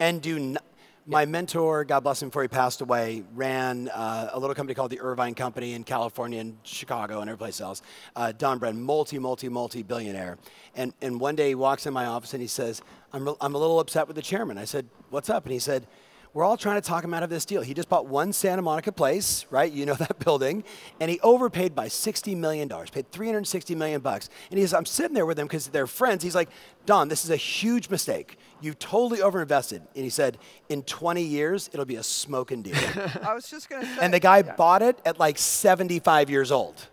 and 0.00 0.20
do 0.20 0.36
n- 0.36 0.58
My 1.04 1.26
mentor, 1.26 1.82
God 1.82 2.00
bless 2.00 2.22
him 2.22 2.28
before 2.28 2.42
he 2.42 2.48
passed 2.48 2.80
away, 2.80 3.24
ran 3.34 3.88
uh, 3.88 4.30
a 4.32 4.38
little 4.38 4.54
company 4.54 4.76
called 4.76 4.92
the 4.92 5.00
Irvine 5.00 5.34
Company 5.34 5.72
in 5.72 5.82
California 5.82 6.38
and 6.38 6.56
Chicago 6.62 7.20
and 7.20 7.28
every 7.28 7.38
place 7.38 7.60
else. 7.60 7.82
Uh, 8.14 8.30
Don 8.30 8.60
Bren, 8.60 8.76
multi, 8.76 9.18
multi, 9.18 9.48
multi 9.48 9.82
billionaire. 9.82 10.38
And, 10.76 10.94
and 11.02 11.18
one 11.18 11.34
day 11.34 11.48
he 11.48 11.54
walks 11.56 11.86
in 11.86 11.92
my 11.92 12.06
office 12.06 12.34
and 12.34 12.40
he 12.40 12.46
says, 12.46 12.82
I'm, 13.12 13.26
re- 13.26 13.34
I'm 13.40 13.56
a 13.56 13.58
little 13.58 13.80
upset 13.80 14.06
with 14.06 14.14
the 14.14 14.22
chairman. 14.22 14.58
I 14.58 14.64
said, 14.64 14.86
What's 15.10 15.28
up? 15.28 15.44
And 15.44 15.52
he 15.52 15.58
said, 15.58 15.88
we're 16.34 16.44
all 16.44 16.56
trying 16.56 16.80
to 16.80 16.86
talk 16.86 17.04
him 17.04 17.12
out 17.12 17.22
of 17.22 17.28
this 17.30 17.44
deal. 17.44 17.60
He 17.60 17.74
just 17.74 17.88
bought 17.88 18.06
one 18.06 18.32
Santa 18.32 18.62
Monica 18.62 18.90
place, 18.90 19.44
right? 19.50 19.70
You 19.70 19.84
know 19.84 19.94
that 20.02 20.18
building, 20.18 20.64
and 21.00 21.10
he 21.10 21.20
overpaid 21.20 21.74
by 21.74 21.88
$60 21.88 22.36
million, 22.36 22.68
paid 22.68 23.10
360 23.10 23.74
million 23.74 24.00
bucks. 24.00 24.30
And 24.50 24.58
he's, 24.58 24.72
I'm 24.72 24.86
sitting 24.86 25.14
there 25.14 25.26
with 25.26 25.38
him 25.38 25.46
because 25.46 25.68
they're 25.68 25.86
friends. 25.86 26.22
He's 26.22 26.34
like, 26.34 26.48
Don, 26.86 27.08
this 27.08 27.24
is 27.24 27.30
a 27.30 27.36
huge 27.36 27.90
mistake. 27.90 28.38
You 28.60 28.74
totally 28.74 29.20
overinvested. 29.20 29.82
And 29.94 30.04
he 30.04 30.10
said, 30.10 30.38
in 30.68 30.82
20 30.82 31.22
years, 31.22 31.68
it'll 31.72 31.84
be 31.84 31.96
a 31.96 32.02
smoking 32.02 32.62
deal. 32.62 32.76
I 33.22 33.34
was 33.34 33.48
just 33.50 33.68
going 33.68 33.82
to 33.82 33.88
say. 33.88 33.98
and 34.00 34.12
the 34.12 34.20
guy 34.20 34.42
bought 34.42 34.82
it 34.82 34.98
at 35.04 35.18
like 35.18 35.36
75 35.38 36.30
years 36.30 36.50
old. 36.50 36.88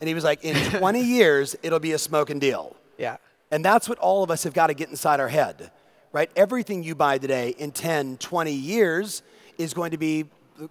And 0.00 0.08
he 0.08 0.14
was 0.14 0.24
like, 0.24 0.44
in 0.44 0.56
20 0.78 1.00
years, 1.00 1.56
it'll 1.62 1.80
be 1.80 1.92
a 1.92 1.98
smoking 1.98 2.38
deal. 2.38 2.76
Yeah. 2.98 3.16
And 3.50 3.64
that's 3.64 3.88
what 3.88 3.98
all 3.98 4.22
of 4.22 4.30
us 4.30 4.44
have 4.44 4.52
got 4.54 4.66
to 4.68 4.74
get 4.74 4.88
inside 4.88 5.20
our 5.20 5.28
head 5.28 5.70
right? 6.12 6.30
Everything 6.36 6.82
you 6.82 6.94
buy 6.94 7.18
today 7.18 7.54
in 7.58 7.72
10, 7.72 8.18
20 8.18 8.52
years 8.52 9.22
is 9.58 9.74
going 9.74 9.90
to 9.90 9.98
be 9.98 10.26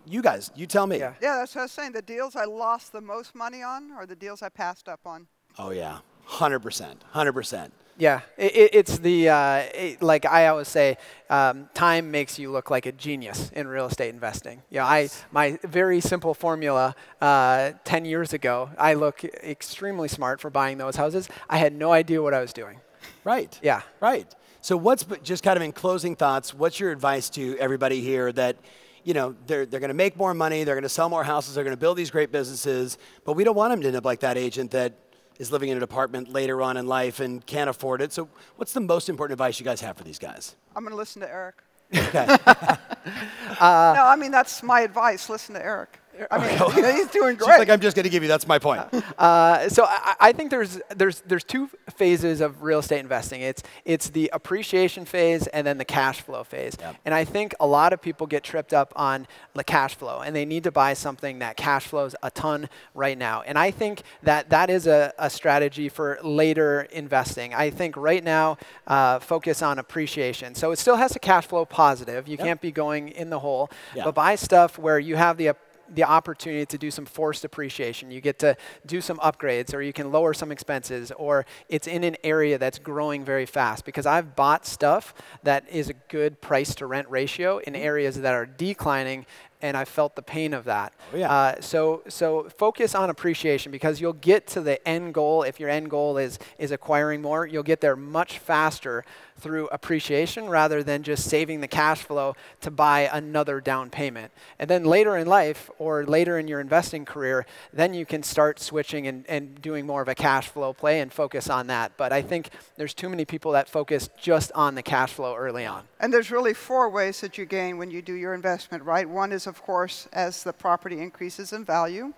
you 0.06 0.22
guys, 0.22 0.52
you 0.56 0.68
tell 0.68 0.88
me. 0.88 1.00
Yeah. 1.00 1.14
yeah, 1.22 1.38
that's 1.38 1.56
what 1.56 1.62
I 1.62 1.66
was 1.66 1.72
saying. 1.72 1.92
The 1.94 2.02
deals 2.02 2.36
I 2.36 2.46
lost 2.46 2.92
the 2.92 3.02
most 3.02 3.36
money 3.36 3.64
on 3.64 3.92
are 3.92 4.06
the 4.06 4.16
deals 4.16 4.42
I 4.42 4.50
passed 4.50 4.88
up 4.88 5.02
on. 5.06 5.28
Oh, 5.58 5.72
yeah. 5.72 6.00
100%. 6.28 6.96
100%. 7.14 7.72
Yeah, 7.98 8.22
it, 8.38 8.56
it, 8.56 8.70
it's 8.74 8.98
the 8.98 9.30
uh, 9.30 9.64
it, 9.76 10.02
like 10.02 10.26
I 10.26 10.48
always 10.48 10.70
say, 10.70 10.98
um, 11.30 11.70
time 11.76 12.10
makes 12.10 12.40
you 12.40 12.50
look 12.50 12.72
like 12.72 12.88
a 12.88 12.92
genius 12.92 13.52
in 13.52 13.68
real 13.68 13.86
estate 13.86 14.10
investing. 14.10 14.64
Yeah, 14.72 14.86
I 14.88 15.10
my 15.32 15.60
very 15.64 16.00
simple 16.02 16.34
formula 16.34 16.96
uh, 17.20 17.74
ten 17.84 18.06
years 18.06 18.34
ago, 18.34 18.72
I 18.78 18.96
look 18.96 19.24
extremely 19.24 20.08
smart 20.08 20.40
for 20.40 20.50
buying 20.50 20.80
those 20.80 20.96
houses. 20.96 21.30
I 21.48 21.58
had 21.58 21.74
no 21.74 21.92
idea 21.92 22.24
what 22.24 22.34
I 22.34 22.40
was 22.40 22.54
doing. 22.54 22.80
Right. 23.24 23.60
Yeah. 23.62 23.82
Right. 24.00 24.34
So, 24.64 24.78
what's 24.78 25.06
just 25.24 25.44
kind 25.44 25.58
of 25.58 25.64
in 25.64 25.72
closing 25.72 26.16
thoughts? 26.16 26.54
What's 26.54 26.80
your 26.80 26.92
advice 26.92 27.30
to 27.32 27.58
everybody 27.58 28.02
here 28.02 28.32
that, 28.34 28.58
you 29.04 29.16
know, 29.16 29.36
they're 29.48 29.66
they're 29.66 29.80
going 29.80 29.90
to 29.90 29.96
make 29.96 30.16
more 30.16 30.36
money, 30.36 30.64
they're 30.64 30.76
going 30.76 30.84
to 30.84 30.90
sell 30.90 31.10
more 31.10 31.24
houses, 31.24 31.56
they're 31.56 31.64
going 31.64 31.76
to 31.76 31.80
build 31.80 31.98
these 31.98 32.12
great 32.12 32.32
businesses, 32.32 33.00
but 33.26 33.34
we 33.34 33.44
don't 33.44 33.56
want 33.56 33.72
them 33.72 33.82
to 33.82 33.88
end 33.88 33.98
up 33.98 34.06
like 34.06 34.20
that 34.20 34.38
agent 34.38 34.70
that 34.72 34.94
is 35.40 35.52
living 35.52 35.70
in 35.70 35.78
an 35.78 35.84
apartment 35.84 36.30
later 36.32 36.62
on 36.62 36.78
in 36.78 36.86
life 36.86 37.20
and 37.20 37.44
can't 37.48 37.72
afford 37.72 38.04
it. 38.04 38.14
So, 38.14 38.30
what's 38.58 38.74
the 38.74 38.82
most 38.82 39.10
important 39.10 39.34
advice 39.34 39.60
you 39.60 39.64
guys 39.64 39.82
have 39.82 39.98
for 39.98 40.04
these 40.04 40.20
guys? 40.20 40.56
I'm 40.76 40.84
going 40.84 40.92
to 40.92 40.98
listen 40.98 41.22
to 41.24 41.30
Eric. 41.30 41.56
Okay. 41.96 42.28
uh, 42.46 42.76
no, 43.60 44.06
I 44.06 44.16
mean 44.16 44.30
that's 44.30 44.62
my 44.62 44.82
advice. 44.82 45.28
Listen 45.28 45.56
to 45.56 45.66
Eric. 45.66 46.00
I 46.32 46.76
mean, 46.76 46.96
he's 46.96 47.08
doing 47.08 47.36
great. 47.36 47.48
She's 47.48 47.60
like, 47.60 47.70
I'm 47.70 47.80
just 47.80 47.96
going 47.96 48.04
to 48.04 48.10
give 48.10 48.24
you. 48.24 48.30
That's 48.30 48.48
my 48.48 48.60
point. 48.60 48.82
Uh, 49.18 49.70
so 49.70 49.86
I, 49.86 50.16
I, 50.20 50.32
think 50.32 50.50
there's 50.50 50.80
there's 50.96 51.22
there's 51.22 51.44
two 51.44 51.70
phases 51.96 52.42
of 52.42 52.64
real 52.64 52.80
estate 52.80 53.00
investing. 53.00 53.42
It's 53.42 53.62
it's 53.86 54.10
the 54.10 54.32
appreciation 54.34 55.06
phase 55.06 55.46
and 55.48 55.68
then 55.68 55.78
the 55.78 55.86
cash 55.86 56.22
flow 56.22 56.44
phase. 56.44 56.76
Yep. 56.80 56.96
And 57.06 57.14
I 57.14 57.24
think 57.24 57.54
a 57.60 57.68
lot 57.68 57.94
of 57.94 58.02
people 58.02 58.26
get 58.26 58.44
tripped 58.44 58.74
up 58.74 58.94
on 58.96 59.28
the 59.54 59.64
cash 59.64 59.96
flow, 59.96 60.22
and 60.22 60.36
they 60.36 60.46
need 60.46 60.64
to 60.64 60.72
buy 60.72 60.94
something 60.94 61.40
that 61.40 61.56
cash 61.56 61.86
flows 61.86 62.16
a 62.24 62.32
ton 62.32 62.68
right 62.96 63.18
now. 63.18 63.42
And 63.42 63.60
I 63.60 63.70
think 63.70 64.02
that 64.24 64.50
that 64.50 64.70
is 64.70 64.88
a, 64.88 65.14
a 65.20 65.30
strategy 65.30 65.90
for 65.90 66.18
later 66.24 66.88
investing. 66.92 67.54
I 67.54 67.70
think 67.70 67.96
right 67.98 68.24
now 68.24 68.58
uh, 68.88 69.20
focus 69.20 69.62
on 69.62 69.78
appreciation. 69.78 70.56
So 70.56 70.72
it 70.72 70.80
still 70.80 70.96
has 70.96 71.12
to 71.14 71.20
cash 71.20 71.46
flow 71.46 71.66
positive. 71.66 72.28
You 72.28 72.38
yep. 72.38 72.46
can't 72.46 72.62
be 72.62 72.72
going 72.72 73.10
in 73.10 73.30
the 73.30 73.40
hole, 73.40 73.70
yep. 73.96 74.06
but 74.06 74.16
buy 74.16 74.36
stuff 74.36 74.80
where 74.80 75.00
you 75.00 75.16
have 75.16 75.38
the 75.38 75.56
the 75.94 76.04
opportunity 76.04 76.66
to 76.66 76.78
do 76.78 76.90
some 76.90 77.06
forced 77.06 77.46
appreciation. 77.46 78.12
You 78.12 78.22
get 78.22 78.40
to 78.40 78.56
do 78.86 79.02
some 79.02 79.18
upgrades, 79.18 79.74
or 79.74 79.82
you 79.82 79.94
can 79.94 80.12
lower 80.12 80.34
some 80.34 80.52
expenses, 80.52 81.12
or 81.18 81.46
it's 81.70 81.88
in 81.88 82.04
an 82.04 82.16
area 82.24 82.58
that's 82.58 82.80
growing 82.80 83.24
very 83.26 83.46
fast. 83.46 83.86
Because 83.86 84.06
I've 84.06 84.36
bought 84.36 84.66
stuff 84.66 85.14
that 85.44 85.70
is 85.70 85.90
a 85.90 85.94
good 85.94 86.42
price 86.42 86.76
to 86.76 86.86
rent 86.86 87.10
ratio 87.10 87.58
in 87.60 87.74
mm-hmm. 87.74 87.84
areas 87.84 88.22
that 88.22 88.34
are 88.34 88.46
declining 88.46 89.26
and 89.62 89.78
I 89.78 89.86
felt 89.86 90.16
the 90.16 90.22
pain 90.22 90.54
of 90.54 90.66
that. 90.66 90.94
Oh, 91.14 91.18
yeah. 91.18 91.32
Uh, 91.32 91.62
so 91.62 92.04
so 92.08 92.50
focus 92.58 92.96
on 92.96 93.10
appreciation 93.10 93.72
because 93.72 94.02
you'll 94.02 94.14
get 94.14 94.48
to 94.48 94.62
the 94.62 94.86
end 94.88 95.14
goal. 95.14 95.44
If 95.44 95.60
your 95.60 95.70
end 95.70 95.90
goal 95.90 96.18
is 96.18 96.40
is 96.58 96.72
acquiring 96.72 97.22
more, 97.22 97.46
you'll 97.46 97.64
get 97.64 97.82
there 97.82 97.96
much 97.96 98.40
faster 98.40 99.04
through 99.42 99.68
appreciation 99.72 100.48
rather 100.48 100.84
than 100.84 101.04
just 101.04 101.28
saving 101.28 101.62
the 101.62 101.68
cash 101.68 102.04
flow 102.04 102.36
to 102.62 102.70
buy 102.72 103.10
another 103.12 103.60
down 103.60 103.90
payment. 103.90 104.32
And 104.60 104.70
then 104.70 104.84
later 104.84 105.18
in 105.18 105.28
life 105.28 105.70
or 105.80 106.06
later 106.06 106.38
in 106.38 106.48
your 106.48 106.60
investing 106.60 107.06
career, 107.06 107.46
then 107.74 107.94
you 107.94 108.06
can 108.06 108.22
start 108.22 108.60
switching 108.60 109.08
and, 109.08 109.26
and 109.28 109.60
doing 109.62 109.86
more 109.86 110.02
of 110.02 110.08
a 110.08 110.16
cash 110.16 110.48
flow 110.48 110.74
play 110.74 111.00
and 111.00 111.12
focus 111.12 111.50
on 111.50 111.68
that. 111.68 111.94
But 111.98 112.14
I 112.14 112.22
think 112.22 112.50
there's 112.78 112.94
too 112.94 113.10
many 113.10 113.26
people 113.26 113.52
that 113.54 113.68
focus 113.68 114.10
just 114.20 114.52
on 114.54 114.76
the 114.76 114.84
cash 114.84 115.12
flow 115.12 115.36
early 115.36 115.66
on. 115.66 115.84
And 116.00 116.14
there's 116.14 116.32
really 116.32 116.54
four 116.54 116.90
ways 116.90 117.20
that 117.22 117.38
you 117.38 117.46
gain 117.46 117.78
when 117.78 117.90
you 117.90 118.02
do 118.02 118.14
your 118.14 118.34
investment, 118.34 118.84
right? 118.84 119.10
One 119.10 119.32
is 119.32 119.48
of 119.52 119.62
course, 119.62 120.08
as 120.14 120.44
the 120.44 120.54
property 120.54 121.00
increases 121.00 121.52
in 121.52 121.66
value. 121.66 122.14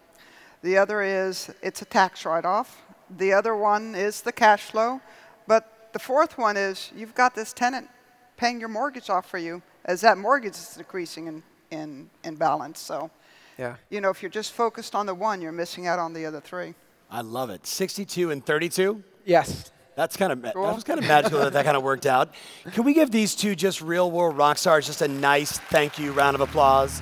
The 0.62 0.78
other 0.78 1.02
is 1.02 1.50
it's 1.64 1.82
a 1.82 1.86
tax 1.86 2.26
write 2.26 2.46
off. 2.46 2.84
The 3.10 3.34
other 3.34 3.56
one 3.56 3.96
is 3.96 4.22
the 4.22 4.32
cash 4.32 4.62
flow. 4.62 5.02
But 5.48 5.90
the 5.94 6.00
fourth 6.00 6.38
one 6.38 6.56
is 6.56 6.92
you've 6.96 7.16
got 7.16 7.34
this 7.34 7.52
tenant 7.52 7.90
paying 8.38 8.60
your 8.60 8.70
mortgage 8.70 9.10
off 9.10 9.28
for 9.28 9.40
you 9.40 9.64
as 9.86 10.02
that 10.02 10.18
mortgage 10.20 10.54
is 10.54 10.76
decreasing 10.78 11.26
in, 11.28 11.44
in, 11.72 12.10
in 12.24 12.36
balance. 12.36 12.80
So, 12.80 13.10
yeah. 13.58 13.78
you 13.90 14.00
know, 14.00 14.12
if 14.12 14.22
you're 14.22 14.30
just 14.30 14.54
focused 14.54 14.94
on 14.94 15.08
the 15.08 15.16
one, 15.16 15.42
you're 15.42 15.52
missing 15.52 15.88
out 15.88 15.98
on 15.98 16.14
the 16.14 16.26
other 16.28 16.40
three. 16.40 16.76
I 17.10 17.22
love 17.22 17.50
it. 17.50 17.66
62 17.66 18.30
and 18.30 18.46
32? 18.46 19.04
Yes. 19.26 19.72
That's 19.96 20.18
kind 20.18 20.32
of 20.32 20.42
cool. 20.54 20.64
that 20.66 20.76
was 20.76 20.84
kind 20.84 21.00
of 21.00 21.06
magical 21.08 21.40
that 21.40 21.54
that 21.54 21.66
kind 21.66 21.78
of 21.78 21.84
worked 21.84 22.06
out. 22.06 22.34
Can 22.72 22.84
we 22.84 22.94
give 22.94 23.12
these 23.12 23.36
two 23.36 23.56
just 23.56 23.82
real 23.82 24.10
world 24.10 24.38
rock 24.38 24.58
stars 24.58 24.88
just 24.88 25.02
a 25.02 25.08
nice 25.08 25.60
thank 25.60 26.00
you 26.00 26.12
round 26.12 26.36
of 26.36 26.42
applause? 26.42 27.02